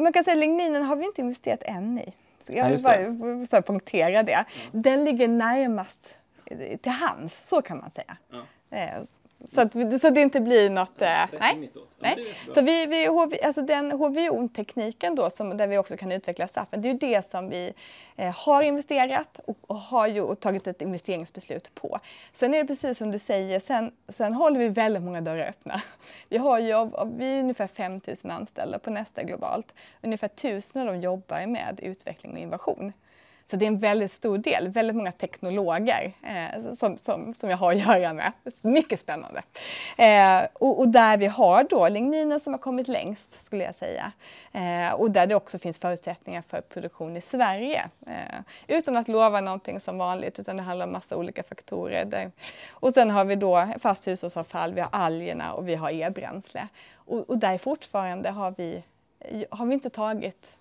[0.00, 2.12] Man kan säga att ligninen har vi inte investerat än i.
[2.46, 4.44] Jag vill bara så punktera det.
[4.72, 6.14] Den ligger närmast
[6.82, 8.16] till hands, så kan man säga.
[8.30, 8.88] Ja.
[9.44, 11.02] Så, att, så det inte blir något...
[11.02, 11.08] Eh,
[11.40, 11.70] nej.
[11.98, 12.34] nej.
[12.54, 13.06] Så vi, vi,
[13.42, 17.30] alltså den HVO-tekniken då, som, där vi också kan utveckla SAFen, det är ju det
[17.30, 17.72] som vi
[18.16, 21.98] eh, har investerat och, och har ju tagit ett investeringsbeslut på.
[22.32, 25.82] Sen är det precis som du säger, sen, sen håller vi väldigt många dörrar öppna.
[26.28, 29.74] Vi har ju vi är ungefär 5 000 anställda på Nästa globalt.
[30.02, 32.92] Ungefär 1000 av dem jobbar med utveckling och innovation.
[33.50, 37.56] Så det är en väldigt stor del, väldigt många teknologer eh, som, som, som jag
[37.56, 38.32] har att göra med.
[38.62, 39.42] Mycket spännande.
[39.98, 44.12] Eh, och, och, där vi har då ligninen som har kommit längst skulle jag säga.
[44.52, 47.88] Eh, och där det också finns förutsättningar för produktion i Sverige.
[48.06, 52.04] Eh, utan att lova någonting som vanligt utan det handlar om massa olika faktorer.
[52.04, 52.30] Där.
[52.70, 56.68] Och sen har vi då fast hushållsavfall, vi har algerna och vi har e-bränsle.
[56.94, 58.82] Och, och där fortfarande har vi,
[59.50, 60.56] har vi inte tagit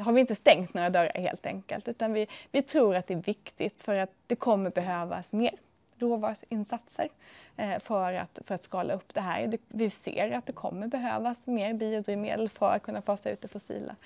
[0.00, 3.22] har vi inte stängt några dörrar helt enkelt utan vi, vi tror att det är
[3.22, 5.54] viktigt för att det kommer behövas mer
[6.00, 7.08] råvaruinsatser
[7.56, 9.58] eh, för att, för att skala upp det här.
[9.68, 13.96] vi ser att det kommer behövas mer biodrivmedel för att kunna fasa ut det fossila.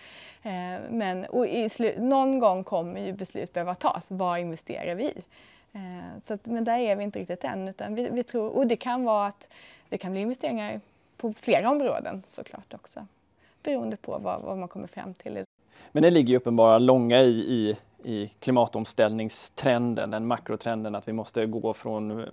[0.43, 4.07] Eh, men och i slu, någon gång kommer ju beslut behöva tas.
[4.11, 5.23] Vad investerar vi i?
[5.73, 7.69] Eh, så att, men där är vi inte riktigt än.
[7.69, 9.53] Utan vi, vi, tror, och det kan vara att
[9.89, 10.81] det kan bli investeringar
[11.17, 13.07] på flera områden såklart också.
[13.63, 15.45] Beroende på vad, vad man kommer fram till.
[15.93, 17.77] Men det ligger ju uppenbara långa i, i,
[18.13, 22.27] i klimatomställningstrenden, den makrotrenden att vi måste gå från eh,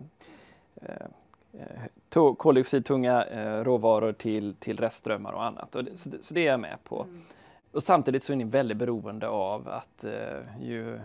[1.54, 5.76] eh koldioxidtunga eh, råvaror till, till restströmmar och annat.
[5.76, 7.04] Och det, så, det, så, det, är jag med på.
[7.04, 7.22] Mm.
[7.72, 10.12] Och samtidigt så är ni väldigt beroende av att eh,
[10.62, 11.00] ju, eh,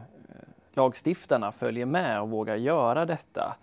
[0.74, 3.57] lagstiftarna följer med och vågar göra detta.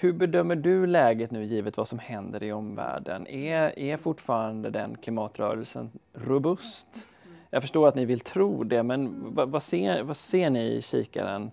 [0.00, 3.26] Hur bedömer du läget nu givet vad som händer i omvärlden?
[3.26, 7.06] Är, är fortfarande den klimatrörelsen robust?
[7.50, 10.82] Jag förstår att ni vill tro det, men vad, vad, ser, vad ser ni i
[10.82, 11.50] kikaren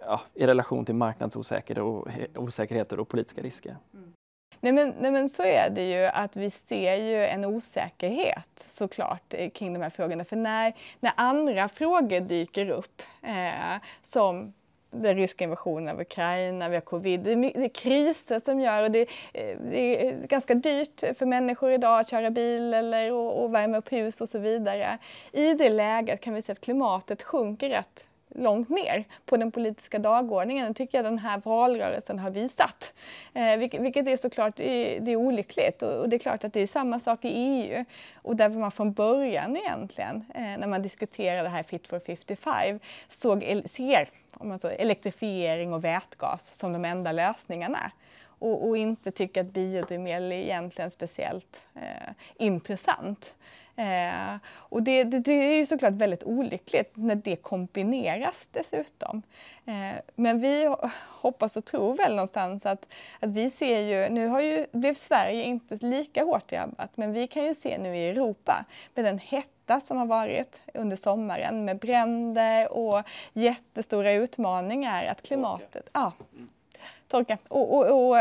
[0.00, 3.76] ja, i relation till marknadsosäkerheter och politiska risker?
[3.94, 4.12] Mm.
[4.60, 9.34] Nej men, nej men så är det ju att vi ser ju en osäkerhet såklart
[9.34, 10.24] eh, kring de här frågorna.
[10.24, 14.52] För när, när andra frågor dyker upp eh, som
[14.90, 17.20] den ryska invasionen av Ukraina, vi har covid.
[17.20, 19.00] Det är, det är kriser som gör och det,
[19.32, 23.78] eh, det, är ganska dyrt för människor idag att köra bil eller och, och värma
[23.78, 24.98] upp hus och så vidare.
[25.32, 29.98] I det läget kan vi se att klimatet sjunker rätt långt ner på den politiska
[29.98, 30.68] dagordningen.
[30.68, 32.94] Det tycker jag den här valrörelsen har visat.
[33.34, 36.60] Eh, vilket, vilket är såklart det är, olyckligt och, och, det är klart att det
[36.60, 37.84] är samma sak i EU.
[38.14, 42.80] Och där man från början egentligen, eh, när man diskuterade det här Fit for 55,
[43.08, 47.92] såg, ser om man så, elektrifiering och vätgas som de enda lösningarna.
[48.38, 53.34] Och, och inte tycker att biodrivmedel är egentligen speciellt eh, intressant.
[53.78, 59.22] Eh, och det, det, det, är ju såklart väldigt olyckligt när det kombineras dessutom.
[59.66, 60.74] Eh, men vi
[61.08, 62.88] hoppas och tror väl någonstans att,
[63.20, 67.26] att vi ser ju, nu har ju, blev Sverige inte lika hårt drabbat, men vi
[67.26, 68.64] kan ju se nu i Europa
[68.94, 73.02] med den hetta som har varit under sommaren med bränder och
[73.32, 76.48] jättestora utmaningar att klimatet, ja, mm
[77.08, 77.38] torka.
[77.48, 78.16] Och, och, och,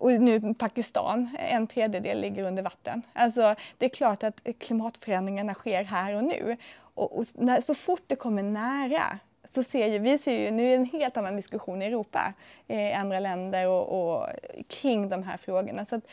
[0.00, 3.02] och, nu Pakistan, en tredjedel ligger under vatten.
[3.12, 6.56] Alltså, det är klart att klimatförändringarna sker här och nu.
[6.94, 9.18] Och, när, så fort det kommer nära
[9.48, 12.32] så ser ju, vi ser ju, nu är det en helt annan diskussion i Europa,
[12.66, 14.26] i andra länder och, och
[14.68, 15.84] kring de här frågorna.
[15.84, 16.04] Så att,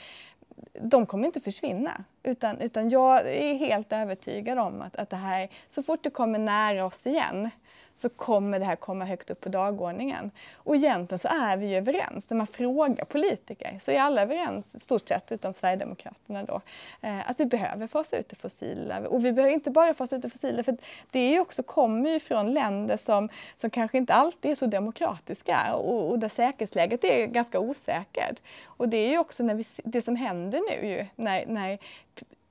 [0.74, 2.04] de kommer inte försvinna.
[2.24, 6.40] Utan, utan jag är helt övertygad om att, att det här, så fort det kommer
[6.40, 7.50] nära oss igen,
[7.94, 10.32] så kommer det här komma högt upp på dagordningen.
[10.56, 12.30] Och egentligen så är vi ju överens.
[12.30, 16.62] När man frågar politiker så är alla överens, stort sett utom Sverigedemokraterna då,
[17.02, 19.00] eh, att vi behöver fasa ut det fossila.
[19.00, 20.78] Och vi behöver inte bara fasa ut det fossila, för
[21.12, 24.66] det är ju också, kommer ju från länder som, som kanske inte alltid är så
[24.66, 28.42] demokratiska och, och där säkerhetsläget är ganska osäkert.
[28.66, 31.80] Och det är ju också när vi, det som händer nu ju, när, när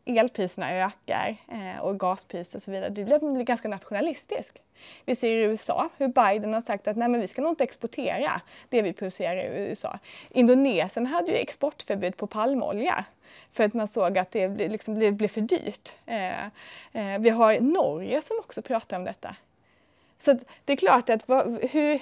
[0.04, 4.62] elpriserna ökar eh, och gaspriser och så vidare, det blir man blir ganska nationalistisk.
[5.04, 7.64] Vi ser i USA hur Biden har sagt att nej, men vi ska nog inte
[7.64, 9.98] exportera det vi producerar i USA.
[10.30, 13.04] Indonesien hade ju exportförbud på palmolja
[13.52, 15.94] för att man såg att det, liksom, det blev för dyrt.
[16.06, 16.44] Eh,
[16.92, 19.36] eh, vi har Norge som också pratar om detta.
[20.18, 22.00] Så det är klart att vad, hur,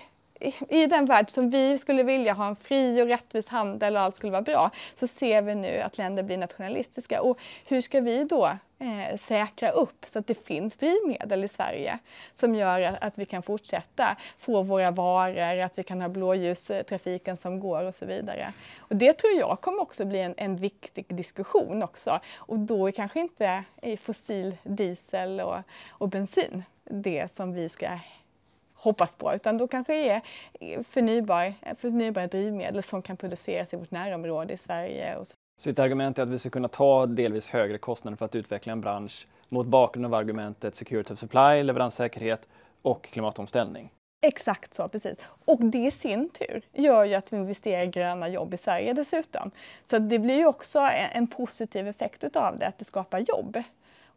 [0.69, 4.17] i den värld som vi skulle vilja ha en fri och rättvis handel och allt
[4.17, 7.23] skulle vara bra, så ser vi nu att länder blir nationalistiska.
[7.23, 8.47] Och hur ska vi då
[8.79, 11.99] eh, säkra upp så att det finns drivmedel i Sverige
[12.35, 17.61] som gör att vi kan fortsätta få våra varor, att vi kan ha blåljustrafiken som
[17.61, 18.53] går och så vidare.
[18.79, 22.21] Och det tror jag kommer också bli en, en viktig diskussion också.
[22.37, 25.59] Och då är kanske inte eh, fossil diesel och,
[25.91, 27.89] och bensin det som vi ska
[28.81, 30.09] hoppas på, utan då kanske det
[30.61, 35.17] är förnybar, förnybara drivmedel som kan produceras i vårt närområde i Sverige.
[35.17, 35.35] Och så.
[35.61, 38.73] så ett argument är att vi ska kunna ta delvis högre kostnader för att utveckla
[38.73, 42.49] en bransch mot bakgrund av argumentet security of supply, leveranssäkerhet
[42.83, 43.91] och klimatomställning?
[44.23, 45.19] Exakt så, precis.
[45.45, 48.93] Och det i sin tur gör ju att vi investerar i gröna jobb i Sverige
[48.93, 49.51] dessutom.
[49.91, 50.79] Så det blir ju också
[51.13, 53.63] en positiv effekt utav det, att det skapar jobb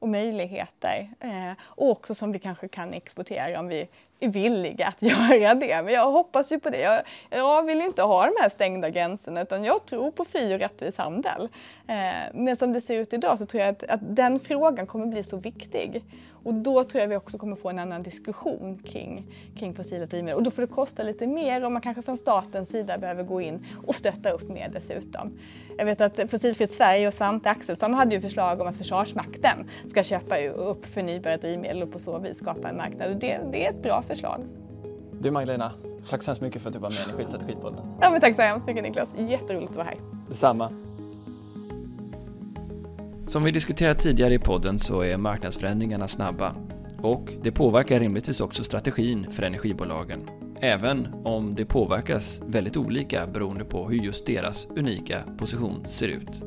[0.03, 1.09] och möjligheter.
[1.19, 3.87] Eh, och också som vi kanske kan exportera om vi
[4.19, 5.01] är villiga att
[5.31, 5.83] göra det.
[5.83, 6.79] Men jag hoppas ju på det.
[6.79, 10.59] Jag, jag vill inte ha de här stängda gränserna utan jag tror på fri och
[10.59, 11.49] rättvis handel.
[11.87, 15.05] Eh, men som det ser ut idag så tror jag att, att den frågan kommer
[15.05, 16.03] bli så viktig.
[16.43, 19.25] Och då tror jag vi också kommer få en annan diskussion kring,
[19.55, 20.37] kring fossila drivmedel.
[20.37, 23.41] Och då får det kosta lite mer och man kanske från statens sida behöver gå
[23.41, 25.37] in och stötta upp med dessutom.
[25.77, 30.03] Jag vet att Fossilfritt Sverige och Svante Axelsson hade ju förslag om att Försvarsmakten ska
[30.03, 33.09] köpa upp förnybara drivmedel och på så vis skapa en marknad.
[33.09, 34.41] Och det, det är ett bra förslag.
[35.19, 35.71] Du Magdalena,
[36.09, 37.79] tack så hemskt mycket för att du var med i Energistrategipodden.
[38.01, 39.13] Ja, men tack så hemskt mycket Niklas.
[39.17, 39.97] Jätteroligt att vara här.
[40.27, 40.92] Detsamma.
[43.25, 46.55] Som vi diskuterat tidigare i podden så är marknadsförändringarna snabba
[46.97, 50.21] och det påverkar rimligtvis också strategin för energibolagen.
[50.61, 56.43] Även om det påverkas väldigt olika beroende på hur just deras unika position ser ut.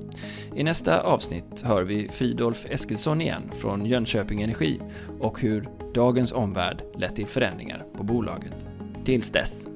[0.54, 4.80] I nästa avsnitt hör vi Fridolf Eskilsson igen från Jönköping Energi
[5.20, 8.66] och hur dagens omvärld lett till förändringar på bolaget.
[9.04, 9.66] Tills dess